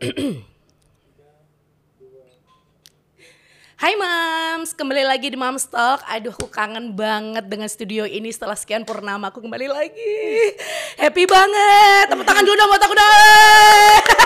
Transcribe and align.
Hai 0.00 0.40
Mams, 4.00 4.72
kembali 4.72 5.04
lagi 5.04 5.28
di 5.28 5.36
Mams 5.36 5.68
Talk. 5.68 6.00
Aduh, 6.08 6.32
aku 6.32 6.48
kangen 6.48 6.96
banget 6.96 7.44
dengan 7.44 7.68
studio 7.68 8.08
ini 8.08 8.32
setelah 8.32 8.56
sekian 8.56 8.88
purnama 8.88 9.28
aku 9.28 9.44
kembali 9.44 9.68
lagi. 9.68 10.56
Happy 10.96 11.28
banget. 11.28 12.16
Tepuk 12.16 12.24
tangan 12.24 12.48
dulu 12.48 12.56
dong 12.56 12.72
buat 12.72 12.80
aku 12.80 12.96
dong. 12.96 14.24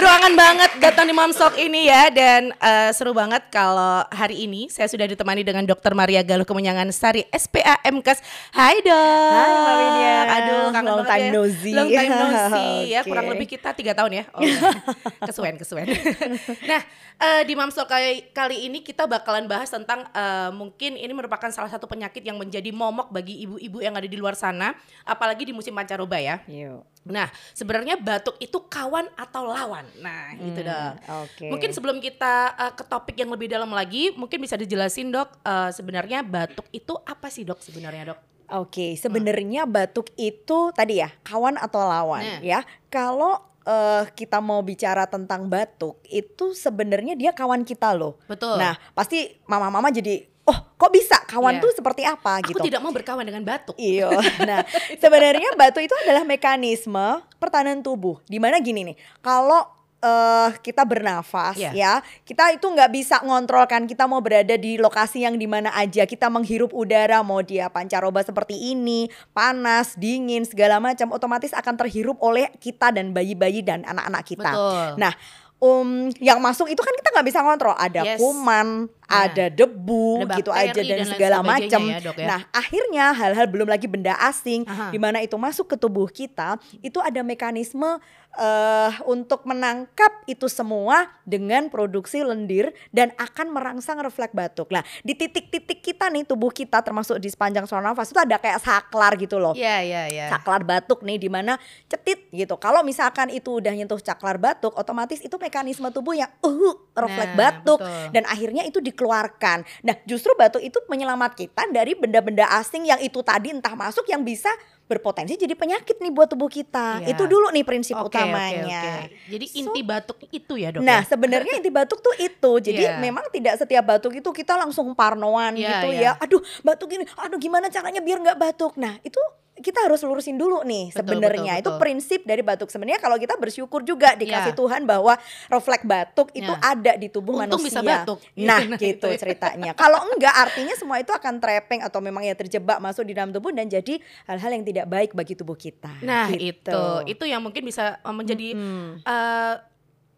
Aduh 0.00 0.08
kangen 0.16 0.32
banget 0.32 0.70
datang 0.80 1.04
di 1.04 1.12
Mams 1.12 1.36
Talk 1.36 1.60
ini 1.60 1.84
ya 1.84 2.08
dan 2.08 2.56
uh, 2.56 2.88
seru 2.88 3.12
banget 3.12 3.52
kalau 3.52 4.00
hari 4.08 4.48
ini 4.48 4.72
saya 4.72 4.88
sudah 4.88 5.04
ditemani 5.04 5.44
dengan 5.44 5.60
Dokter 5.68 5.92
Maria 5.92 6.24
Galuh 6.24 6.48
Kemenyangan 6.48 6.88
Sari 6.88 7.28
SPA 7.28 7.76
MKes. 7.84 8.24
Hai 8.48 8.80
dok. 8.80 8.96
Hai 8.96 9.50
Mbak 9.52 9.74
Widya. 9.76 10.16
Aduh 10.24 10.64
kangen 10.72 10.88
Long 10.88 10.98
banget 11.04 11.12
time 11.12 11.20
ya. 11.20 11.32
no 11.36 11.42
see. 11.52 11.74
Long 11.76 11.90
time 11.92 12.12
no 12.16 12.26
see 12.56 12.96
ya 12.96 13.04
Oke. 13.04 13.12
kurang 13.12 13.26
lebih 13.28 13.44
kita 13.44 13.76
tiga 13.76 13.92
tahun 13.92 14.12
ya. 14.16 14.24
Oh, 14.32 14.40
kesuwen 15.28 15.60
kesuwen. 15.60 15.84
nah 16.72 16.80
eh, 17.20 17.42
di 17.44 17.52
Mams 17.52 17.76
Talk 17.76 17.92
kali, 17.92 18.32
kali 18.32 18.72
ini 18.72 18.80
kita 18.80 19.04
bakalan 19.04 19.44
bahas 19.44 19.68
tentang 19.68 20.08
eh, 20.16 20.48
mungkin 20.48 20.96
ini 20.96 21.12
merupakan 21.12 21.52
salah 21.52 21.68
satu 21.68 21.84
penyakit 21.84 22.24
yang 22.24 22.40
menjadi 22.40 22.72
momok 22.72 23.12
bagi 23.12 23.44
ibu-ibu 23.44 23.84
yang 23.84 23.92
ada 24.00 24.08
di 24.08 24.16
luar 24.16 24.32
sana, 24.32 24.72
apalagi 25.04 25.44
di 25.44 25.52
musim 25.52 25.76
pancaroba 25.76 26.16
ya. 26.16 26.40
Yuk. 26.48 26.88
Nah, 27.08 27.32
sebenarnya 27.56 27.96
batuk 27.96 28.36
itu 28.38 28.60
kawan 28.68 29.08
atau 29.16 29.48
lawan? 29.48 29.88
Nah, 29.96 30.32
itu 30.32 30.60
Hmm, 30.60 30.66
dong. 30.66 30.94
Oke. 31.20 31.46
Mungkin 31.48 31.70
sebelum 31.70 31.98
kita 31.98 32.34
uh, 32.52 32.72
ke 32.72 32.82
topik 32.82 33.14
yang 33.14 33.28
lebih 33.28 33.46
dalam 33.46 33.68
lagi, 33.68 34.12
mungkin 34.12 34.38
bisa 34.38 34.54
dijelasin 34.54 35.08
dok, 35.08 35.42
uh, 35.42 35.68
sebenarnya 35.68 36.22
batuk 36.22 36.70
itu 36.70 36.94
apa 37.00 37.26
sih 37.26 37.42
dok 37.42 37.58
sebenarnya 37.58 38.14
dok? 38.14 38.20
Oke, 38.52 38.94
sebenarnya 38.94 39.62
batuk 39.62 40.10
itu 40.14 40.70
tadi 40.70 40.98
ya 40.98 41.10
kawan 41.20 41.54
atau 41.54 41.82
lawan 41.82 42.22
Nah. 42.22 42.40
ya. 42.40 42.60
Kalau 42.86 43.38
eh, 43.60 44.04
kita 44.10 44.40
mau 44.40 44.58
bicara 44.60 45.04
tentang 45.04 45.46
batuk 45.46 46.00
itu 46.04 46.50
sebenarnya 46.50 47.12
dia 47.12 47.30
kawan 47.30 47.60
kita 47.60 47.92
loh. 47.92 48.18
Betul. 48.24 48.56
Nah, 48.56 48.74
pasti 48.90 49.36
mama-mama 49.44 49.86
jadi 49.88 50.26
oh 50.42 50.58
kok 50.74 50.90
bisa 50.90 51.22
kawan 51.22 51.54
Iya. 51.54 51.62
tuh 51.62 51.70
seperti 51.72 52.02
apa 52.02 52.40
Aku 52.40 52.50
gitu. 52.50 52.64
tidak 52.64 52.80
mau 52.80 52.90
berkawan 52.90 53.22
dengan 53.22 53.44
batuk. 53.44 53.76
Iya. 53.76 54.10
Nah, 54.48 54.64
sebenarnya 54.96 55.54
batuk 55.54 55.84
itu 55.84 55.94
adalah 56.00 56.24
mekanisme 56.24 57.08
pertahanan 57.36 57.78
tubuh. 57.80 58.18
Di 58.24 58.40
mana 58.40 58.58
gini 58.58 58.82
nih, 58.82 58.96
kalau 59.20 59.62
eh 60.00 60.50
kita 60.58 60.80
bernafas 60.82 61.54
Iya. 61.54 61.70
ya, 61.70 61.92
kita 62.24 62.50
itu 62.50 62.64
nggak 62.64 62.88
bisa 62.88 63.20
ngontrolkan 63.20 63.84
kita 63.84 64.04
mau 64.04 64.18
berada 64.18 64.56
di 64.56 64.74
lokasi 64.74 65.22
yang 65.22 65.36
di 65.36 65.44
mana 65.44 65.68
aja. 65.72 66.04
Kita 66.04 66.26
menghirup 66.26 66.72
udara, 66.72 67.20
mau 67.20 67.40
dia 67.40 67.68
pancaroba 67.68 68.20
seperti 68.20 68.56
ini, 68.56 69.06
panas, 69.30 69.92
dingin, 69.94 70.42
segala 70.42 70.80
macam, 70.80 71.12
otomatis 71.12 71.52
akan 71.52 71.76
terhirup 71.76 72.16
oleh 72.18 72.48
kita 72.56 72.88
dan 72.90 73.12
bayi-bayi 73.12 73.60
dan 73.60 73.84
anak-anak 73.84 74.24
kita. 74.24 74.50
Betul. 74.50 74.88
Nah, 74.96 75.12
um, 75.58 76.08
yang 76.16 76.40
masuk 76.40 76.66
itu 76.66 76.80
kan 76.80 76.96
kita 76.96 77.08
nggak 77.12 77.26
bisa 77.26 77.44
ngontrol. 77.44 77.76
Ada 77.76 78.00
Yes. 78.02 78.18
kuman, 78.18 78.88
Nah. 79.04 79.26
ada 79.26 79.50
debu, 79.50 80.22
Ada 80.24 80.34
gitu 80.38 80.50
aja 80.50 80.80
dan, 80.80 80.96
dan 80.96 81.08
segala 81.08 81.36
macam. 81.42 81.82
ya, 81.84 81.98
Dok, 82.00 82.16
ya. 82.16 82.26
Nah, 82.26 82.40
akhirnya 82.50 83.04
hal-hal 83.10 83.46
belum 83.46 83.66
lagi 83.66 83.84
benda 83.84 84.14
asing 84.22 84.62
di 84.88 84.96
mana 84.96 85.18
itu 85.18 85.34
masuk 85.34 85.66
ke 85.66 85.76
tubuh 85.76 86.06
kita, 86.06 86.56
itu 86.78 86.96
ada 86.96 87.20
mekanisme 87.20 87.98
eh 88.30 88.92
untuk 89.10 89.42
menangkap 89.42 90.22
itu 90.30 90.46
semua 90.46 91.10
dengan 91.26 91.66
produksi 91.66 92.22
lendir 92.22 92.70
dan 92.94 93.10
akan 93.18 93.50
merangsang 93.50 93.98
refleks 93.98 94.30
batuk. 94.30 94.70
Nah, 94.70 94.86
di 95.02 95.18
titik-titik 95.18 95.82
kita 95.82 96.06
nih 96.06 96.22
tubuh 96.22 96.54
kita 96.54 96.78
termasuk 96.78 97.18
di 97.18 97.26
sepanjang 97.26 97.66
saluran 97.66 97.90
nafas 97.90 98.14
itu 98.14 98.20
ada 98.22 98.38
kayak 98.38 98.62
saklar 98.62 99.18
gitu 99.18 99.42
loh 99.42 99.52
Iya, 99.58 99.82
iya, 99.82 100.02
iya. 100.06 100.26
saklar 100.30 100.62
batuk 100.62 101.02
nih 101.02 101.18
di 101.18 101.26
mana 101.26 101.58
cetit 101.90 102.30
gitu. 102.30 102.54
Kalau 102.62 102.86
misalkan 102.86 103.34
itu 103.34 103.58
udah 103.58 103.74
nyentuh 103.74 103.98
saklar 103.98 104.38
batuk, 104.38 104.78
otomatis 104.78 105.18
itu 105.18 105.34
mekanisme 105.34 105.90
tubuh 105.90 106.14
yang 106.14 106.30
uh 106.46 106.74
refleks 106.94 107.34
Nah, 107.34 107.38
batuk 107.38 107.78
betul. 107.82 108.14
dan 108.14 108.22
akhirnya 108.30 108.62
itu 108.62 108.78
dikeluarkan. 108.78 109.66
Nah, 109.82 109.98
justru 110.06 110.30
batuk 110.38 110.62
itu 110.62 110.78
menyelamat 110.86 111.34
kita 111.34 111.66
dari 111.74 111.98
benda-benda 111.98 112.46
asing 112.62 112.86
yang 112.86 113.02
itu 113.02 113.20
tadi 113.26 113.50
entah 113.50 113.74
masuk 113.74 114.06
yang 114.06 114.22
bisa 114.22 114.50
berpotensi 114.90 115.38
jadi 115.38 115.54
penyakit 115.54 116.02
nih 116.02 116.10
buat 116.10 116.26
tubuh 116.26 116.50
kita. 116.50 117.06
Iya. 117.06 117.14
Itu 117.14 117.30
dulu 117.30 117.54
nih 117.54 117.62
prinsip 117.62 117.94
oke, 117.94 118.10
utamanya. 118.10 119.06
oke. 119.06 119.30
Jadi 119.30 119.46
So- 119.46 119.56
inti 119.62 119.80
batuk 119.86 120.18
itu 120.34 120.54
ya 120.58 120.74
dok? 120.74 120.82
Nah, 120.82 121.06
ya? 121.06 121.06
sebenarnya 121.06 121.52
inti 121.62 121.70
batuk 121.70 122.02
tuh 122.02 122.14
itu. 122.18 122.52
Jadi 122.58 122.82
Iya. 122.82 122.98
memang 122.98 123.30
tidak 123.30 123.54
setiap 123.54 123.86
batuk 123.86 124.18
itu 124.18 124.26
kita 124.34 124.58
langsung 124.58 124.90
parnoan 124.98 125.54
Iya, 125.54 125.86
gitu 125.86 125.88
iya. 125.94 126.18
ya. 126.18 126.22
Aduh, 126.26 126.42
batuk 126.66 126.90
ini. 126.90 127.06
Aduh, 127.14 127.38
gimana 127.38 127.70
caranya 127.70 128.02
biar 128.02 128.18
nggak 128.18 128.38
batuk? 128.42 128.74
Nah, 128.74 128.98
itu 129.06 129.22
kita 129.60 129.84
harus 129.84 130.00
lurusin 130.00 130.34
dulu 130.34 130.60
nih 130.62 130.90
sebenarnya. 130.90 131.60
Itu 131.60 131.76
prinsip 131.76 132.24
dari 132.24 132.40
batuk. 132.40 132.66
Sebenarnya 132.66 132.98
kalau 132.98 133.16
kita 133.16 133.36
bersyukur 133.36 133.80
juga 133.80 134.12
dikasih 134.12 134.52
Iya. 134.52 134.58
Tuhan 134.58 134.82
bahwa 134.84 135.14
refleks 135.46 135.84
batuk 135.84 136.32
itu 136.32 136.48
Iya. 136.48 136.64
ada 136.66 136.92
di 136.94 137.06
tubuh 137.06 137.36
Untung 137.36 137.60
manusia. 137.60 137.68
bisa 137.70 137.80
batuk. 137.80 138.18
Nah, 138.40 138.60
gitu 138.74 138.88
itu 138.90 139.06
ya. 139.06 139.16
ceritanya. 139.16 139.72
Kalau 139.74 140.00
enggak 140.06 140.34
artinya 140.34 140.74
semua 140.74 140.96
itu 140.96 141.10
akan 141.10 141.38
trapping 141.38 141.80
atau 141.80 142.00
memang 142.00 142.22
ya 142.22 142.32
terjebak 142.32 142.78
masuk 142.78 143.04
di 143.04 143.12
dalam 143.12 143.30
tubuh 143.30 143.50
dan 143.50 143.66
jadi 143.66 144.00
hal-hal 144.24 144.50
yang 144.50 144.64
tidak 144.64 144.86
baik 144.86 145.10
bagi 145.12 145.34
tubuh 145.34 145.54
kita. 145.54 145.92
Nah 146.00 146.26
Gitu. 146.26 146.50
itu, 146.66 146.80
itu 147.06 147.24
yang 147.24 147.38
mungkin 147.38 147.62
bisa 147.62 148.00
uh, 148.00 148.10
menjadi 148.10 148.52
Mm-mm. 148.52 149.02
eh, 149.02 149.54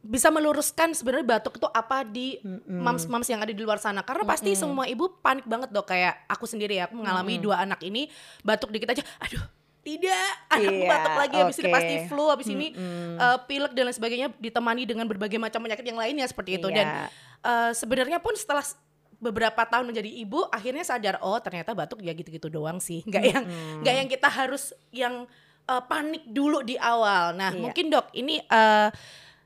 bisa 0.02 0.28
meluruskan 0.28 0.90
sebenarnya 0.92 1.38
batuk 1.38 1.56
itu 1.56 1.68
apa 1.68 2.02
di 2.02 2.36
mams-mams 2.66 3.24
yang 3.24 3.38
ada 3.38 3.48
di 3.48 3.58
luar 3.58 3.78
sana. 3.78 4.02
Karena 4.02 4.22
pasti 4.24 4.50
Mm-mm. 4.50 4.60
semua 4.60 4.84
ibu 4.84 5.08
panik 5.16 5.46
banget 5.46 5.70
dok. 5.70 5.86
Kayak 5.86 6.26
aku 6.26 6.44
sendiri 6.44 6.76
ya 6.76 6.86
aku 6.86 6.98
mengalami 6.98 7.38
dua 7.38 7.58
anak 7.58 7.78
ini 7.80 8.10
batuk 8.40 8.68
dikit 8.68 8.90
aja 8.90 9.02
aduh 9.18 9.42
tidak 9.82 10.30
anakku 10.54 10.74
Iya, 10.76 10.88
batuk 10.88 11.14
lagi 11.16 11.36
habis 11.36 11.56
ini 11.56 11.66
oke. 11.66 11.74
pasti 11.74 11.94
flu 12.06 12.24
habis 12.26 12.48
ini 12.48 12.66
eh, 13.14 13.38
pilek 13.44 13.72
dan 13.72 13.84
lain 13.84 13.94
sebagainya 13.94 14.28
ditemani 14.36 14.82
dengan 14.84 15.06
berbagai 15.06 15.38
macam 15.38 15.58
penyakit 15.60 15.82
yang 15.84 15.96
lainnya 15.96 16.26
seperti 16.26 16.58
itu. 16.58 16.66
Dan 16.66 16.86
Iya. 16.86 17.06
eh, 17.40 17.70
sebenarnya 17.72 18.18
pun 18.18 18.34
setelah 18.34 18.62
beberapa 19.18 19.62
tahun 19.62 19.86
menjadi 19.86 20.10
ibu 20.18 20.46
akhirnya 20.48 20.82
sadar 20.82 21.18
oh 21.20 21.38
ternyata 21.38 21.70
batuk 21.72 21.98
ya 21.98 22.10
gitu-gitu 22.10 22.46
doang 22.48 22.78
sih. 22.78 23.02
Nggak 23.08 23.22
yang 23.24 23.44
nggak 23.78 23.94
yang 23.96 24.08
kita 24.08 24.26
harus 24.26 24.70
yang 24.90 25.30
eh, 25.64 25.82
panik 25.84 26.26
dulu 26.26 26.62
di 26.62 26.74
awal. 26.74 27.34
Nah 27.34 27.50
Iya. 27.50 27.58
mungkin 27.60 27.86
dok 27.86 28.10
ini 28.12 28.38
eh, 28.38 28.88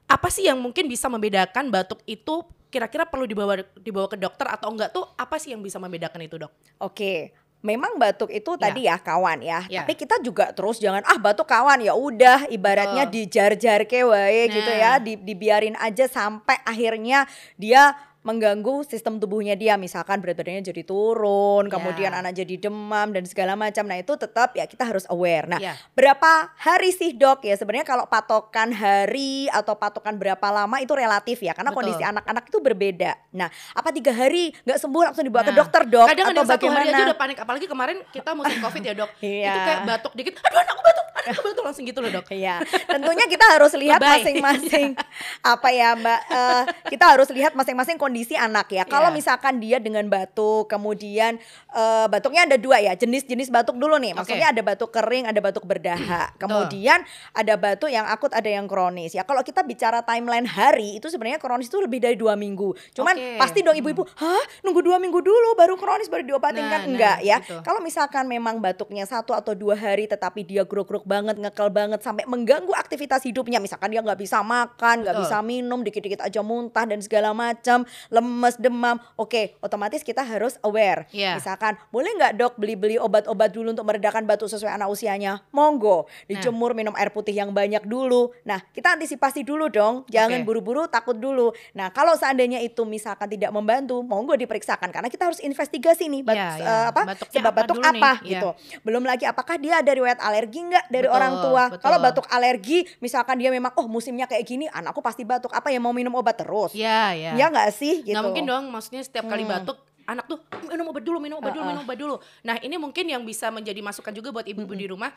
apa 0.07 0.29
sih 0.31 0.47
yang 0.47 0.59
mungkin 0.63 0.87
bisa 0.87 1.11
membedakan 1.11 1.71
batuk 1.71 1.99
itu 2.07 2.47
kira-kira 2.71 3.07
perlu 3.07 3.27
dibawa 3.27 3.63
dibawa 3.79 4.07
ke 4.07 4.19
dokter 4.19 4.47
atau 4.47 4.71
enggak 4.71 4.91
tuh 4.95 5.07
apa 5.19 5.39
sih 5.39 5.51
yang 5.55 5.63
bisa 5.63 5.79
membedakan 5.79 6.23
itu 6.23 6.37
dok 6.39 6.53
Oke, 6.79 7.33
memang 7.65 7.97
batuk 7.99 8.31
itu 8.31 8.55
tadi 8.61 8.87
ya 8.87 9.01
kawan 9.01 9.41
ya. 9.43 9.65
Ya. 9.67 9.83
Tapi 9.83 9.97
kita 9.99 10.21
juga 10.23 10.53
terus 10.55 10.79
jangan 10.79 11.03
ah 11.03 11.19
batuk 11.19 11.49
kawan 11.49 11.83
ya 11.83 11.97
udah 11.97 12.47
ibaratnya 12.53 13.09
Betul. 13.09 13.27
dijar-jar 13.27 13.83
ke 13.89 14.07
wae 14.07 14.47
gitu 14.53 14.71
Nah. 14.71 14.79
ya, 14.79 14.93
di, 15.03 15.17
dibiarin 15.19 15.75
aja 15.81 16.07
sampai 16.07 16.61
akhirnya 16.63 17.25
dia 17.59 17.97
mengganggu 18.27 18.83
sistem 18.83 19.17
tubuhnya 19.17 19.55
dia 19.55 19.79
misalkan 19.79 20.19
berat 20.19 20.35
badannya 20.35 20.67
jadi 20.67 20.83
turun, 20.83 21.65
Ya. 21.65 21.71
kemudian 21.71 22.11
anak 22.11 22.35
jadi 22.35 22.59
demam 22.61 23.09
dan 23.09 23.23
segala 23.23 23.55
macam. 23.55 23.87
Nah, 23.87 23.97
itu 23.97 24.11
tetap 24.13 24.51
ya 24.53 24.67
kita 24.67 24.83
harus 24.83 25.07
aware. 25.07 25.47
Nah, 25.47 25.57
Ya. 25.57 25.79
berapa 25.95 26.27
hari 26.57 26.91
sih, 26.91 27.15
Dok? 27.15 27.41
Ya 27.41 27.55
sebenarnya 27.55 27.87
kalau 27.87 28.05
patokan 28.05 28.71
hari 28.71 29.47
atau 29.49 29.73
patokan 29.73 30.17
berapa 30.17 30.43
lama 30.45 30.77
itu 30.79 30.91
relatif 30.91 31.39
ya 31.39 31.55
karena 31.55 31.71
Betul. 31.71 31.87
kondisi 31.87 32.03
anak-anak 32.03 32.45
itu 32.45 32.59
berbeda. 32.59 33.15
Nah, 33.31 33.47
apa 33.73 33.89
tiga 33.91 34.11
hari 34.11 34.51
nggak 34.61 34.79
sembuh 34.79 35.03
langsung 35.05 35.23
dibawa 35.23 35.43
ke 35.43 35.53
Nah, 35.53 35.59
dokter, 35.59 35.83
Dok? 35.85 36.07
kadang 36.09 36.27
ada 36.27 36.33
atau 36.33 36.43
yang 36.43 36.51
satu 36.51 36.65
hari 36.67 36.75
aja 36.75 36.83
bagaimana? 36.91 37.07
udah 37.07 37.17
panik 37.17 37.39
apalagi 37.39 37.67
kemarin 37.67 37.97
kita 38.11 38.31
musim 38.33 38.59
covid 38.65 38.83
ya 38.83 38.93
dok 38.93 39.11
Iya. 39.21 39.47
itu 39.47 39.61
kayak 39.63 39.81
batuk 39.87 40.13
dikit 40.13 40.35
aduh 40.41 40.59
anakku 40.59 40.83
batuk 40.83 41.06
anakku 41.27 41.43
batuk 41.45 41.65
langsung 41.65 41.85
gitu 41.85 41.99
loh 41.99 42.11
dok 42.13 42.27
Iya, 42.29 42.59
tentunya 42.87 43.27
kita 43.27 43.47
harus 43.49 43.73
lihat 43.75 43.99
masing-masing 44.01 44.95
apa 45.43 45.69
ya 45.71 45.95
Mbak. 45.95 46.21
eh, 46.29 46.63
kita 46.89 47.05
harus 47.07 47.29
lihat 47.31 47.53
masing-masing 47.53 47.97
kondisi 47.97 48.35
anak 48.35 48.69
ya. 48.69 48.85
Kalau 48.85 49.09
Iya. 49.09 49.17
misalkan 49.17 49.59
dia 49.59 49.79
dengan 49.79 50.07
batuk, 50.07 50.67
kemudian 50.67 51.39
eh, 51.71 52.07
batuknya 52.07 52.45
ada 52.45 52.57
dua 52.57 52.79
ya, 52.79 52.93
jenis-jenis 52.93 53.49
batuk 53.49 53.77
dulu 53.77 53.97
nih. 53.97 54.13
Maksudnya 54.13 54.49
ada 54.49 54.63
batuk 54.63 54.91
kering, 54.91 55.27
ada 55.27 55.39
batuk 55.39 55.65
berdaha. 55.65 56.33
Kemudian 56.37 57.03
ada 57.33 57.55
batuk 57.55 57.89
yang 57.89 58.07
akut, 58.07 58.31
ada 58.31 58.47
yang 58.47 58.65
kronis. 58.65 59.13
Ya 59.13 59.23
kalau 59.23 59.41
kita 59.41 59.61
bicara 59.61 60.01
timeline 60.01 60.47
hari 60.47 60.97
itu 60.97 61.07
sebenarnya 61.07 61.37
kronis 61.37 61.67
itu 61.67 61.79
lebih 61.79 61.99
dari 61.99 62.15
dua 62.15 62.35
minggu. 62.35 62.73
Cuman 62.93 63.13
Oke. 63.13 63.37
pasti 63.37 63.61
dong 63.61 63.75
ibu-ibu, 63.75 64.07
hah 64.15 64.45
nunggu 64.63 64.81
dua 64.81 64.97
minggu 64.97 65.19
dulu 65.19 65.53
baru 65.55 65.75
kronis 65.75 66.07
baru 66.07 66.25
diobatin 66.25 66.59
Nah, 66.59 66.71
kan? 66.71 66.81
nah, 66.81 66.89
Enggak 66.89 67.19
ya. 67.21 67.37
gitu. 67.41 67.61
Kalau 67.61 67.81
misalkan 67.81 68.25
memang 68.25 68.59
batuknya 68.59 69.05
satu 69.05 69.33
atau 69.33 69.53
dua 69.53 69.75
hari 69.75 70.07
tetapi 70.07 70.43
dia 70.43 70.63
gruk-gruk 70.63 71.05
banget, 71.17 71.41
ngekel 71.41 71.69
banget 71.73 72.01
sampai 72.05 72.29
mengganggu 72.29 72.69
aktivitas 72.71 73.25
hidupnya, 73.25 73.57
misalkan 73.57 73.89
dia 73.89 74.05
nggak 74.05 74.21
bisa 74.21 74.45
makan, 74.45 75.01
nggak 75.01 75.17
bisa 75.17 75.41
minum, 75.41 75.81
dikit-dikit 75.81 76.21
aja 76.21 76.41
muntah 76.41 76.85
dan 76.85 77.01
segala 77.01 77.33
macam, 77.33 77.83
lemes, 78.09 78.61
demam, 78.61 79.01
oke, 79.17 79.57
otomatis 79.61 80.05
kita 80.05 80.21
harus 80.21 80.61
aware. 80.61 81.09
Iya. 81.09 81.41
Misalkan 81.41 81.81
boleh 81.89 82.13
nggak 82.13 82.33
dok 82.37 82.53
beli-beli 82.57 83.01
obat-obat 83.01 83.49
dulu 83.49 83.73
untuk 83.73 83.89
meredakan 83.89 84.29
batuk 84.29 84.53
sesuai 84.53 84.77
anak 84.77 84.93
usianya? 84.93 85.41
Monggo, 85.49 86.05
dijemur, 86.27 86.77
minum 86.77 86.93
air 86.93 87.09
putih 87.09 87.33
yang 87.33 87.51
banyak 87.51 87.83
dulu. 87.83 88.37
Nah, 88.45 88.61
kita 88.71 88.93
antisipasi 88.93 89.41
dulu 89.41 89.73
dong, 89.73 90.05
jangan 90.07 90.45
buru-buru, 90.45 90.85
takut 90.87 91.17
dulu. 91.17 91.57
Nah, 91.73 91.89
kalau 91.89 92.13
seandainya 92.13 92.61
itu 92.61 92.85
misalkan 92.85 93.27
tidak 93.27 93.49
membantu, 93.49 94.05
monggo 94.05 94.37
diperiksakan 94.37 94.93
karena 94.93 95.09
kita 95.09 95.33
harus 95.33 95.41
investigasi 95.41 96.13
nih 96.13 96.21
bat- 96.21 96.35
Iya, 96.37 96.51
iya. 96.61 96.67
eh, 96.67 96.85
apa 96.91 97.03
Batuknya 97.07 97.33
sebab 97.33 97.49
apa 97.49 97.61
batuk 97.63 97.77
dulu 97.77 97.85
nih? 97.87 97.97
apa 97.97 98.13
Iya. 98.21 98.29
gitu. 98.29 98.49
Belum 98.83 99.05
lagi 99.07 99.25
apakah 99.25 99.57
dia 99.57 99.81
ada 99.81 99.89
riwayat 99.89 100.19
alergi 100.21 100.61
nggak 100.61 100.85
dari 100.91 101.06
dari 101.07 101.15
Betul, 101.15 101.23
orang 101.23 101.33
tua. 101.39 101.65
betul. 101.71 101.83
Kalau 101.87 101.99
batuk 102.03 102.27
alergi, 102.27 102.79
misalkan 102.99 103.39
dia 103.39 103.55
memang 103.55 103.71
oh 103.79 103.87
musimnya 103.87 104.27
kayak 104.27 104.43
gini, 104.43 104.67
anakku 104.67 104.99
pasti 104.99 105.23
batuk. 105.23 105.55
Apa 105.55 105.71
ya 105.71 105.79
mau 105.79 105.95
minum 105.95 106.11
obat 106.19 106.43
terus? 106.43 106.75
Ya, 106.75 107.15
ya. 107.15 107.39
Ya 107.39 107.47
nggak 107.47 107.71
sih 107.71 108.03
gitu. 108.03 108.11
Nggak 108.11 108.25
mungkin 108.27 108.45
dong, 108.45 108.65
maksudnya 108.75 109.07
setiap 109.07 109.31
kali 109.31 109.47
Hmm. 109.47 109.63
batuk 109.63 109.79
anak 110.07 110.27
tuh 110.27 110.39
minum 110.71 110.87
obat 110.91 111.03
dulu, 111.03 111.19
minum 111.19 111.37
obat 111.43 111.51
dulu, 111.51 111.63
Uh-uh. 111.67 111.71
minum 111.75 111.83
obat 111.83 111.99
dulu. 111.99 112.15
Nah 112.47 112.59
ini 112.63 112.79
mungkin 112.79 113.07
yang 113.07 113.23
bisa 113.23 113.51
menjadi 113.51 113.83
masukan 113.83 114.15
juga 114.15 114.31
buat 114.31 114.47
ibu-ibu 114.47 114.71
Mm-mm. 114.71 114.83
di 114.83 114.87
rumah. 114.87 115.11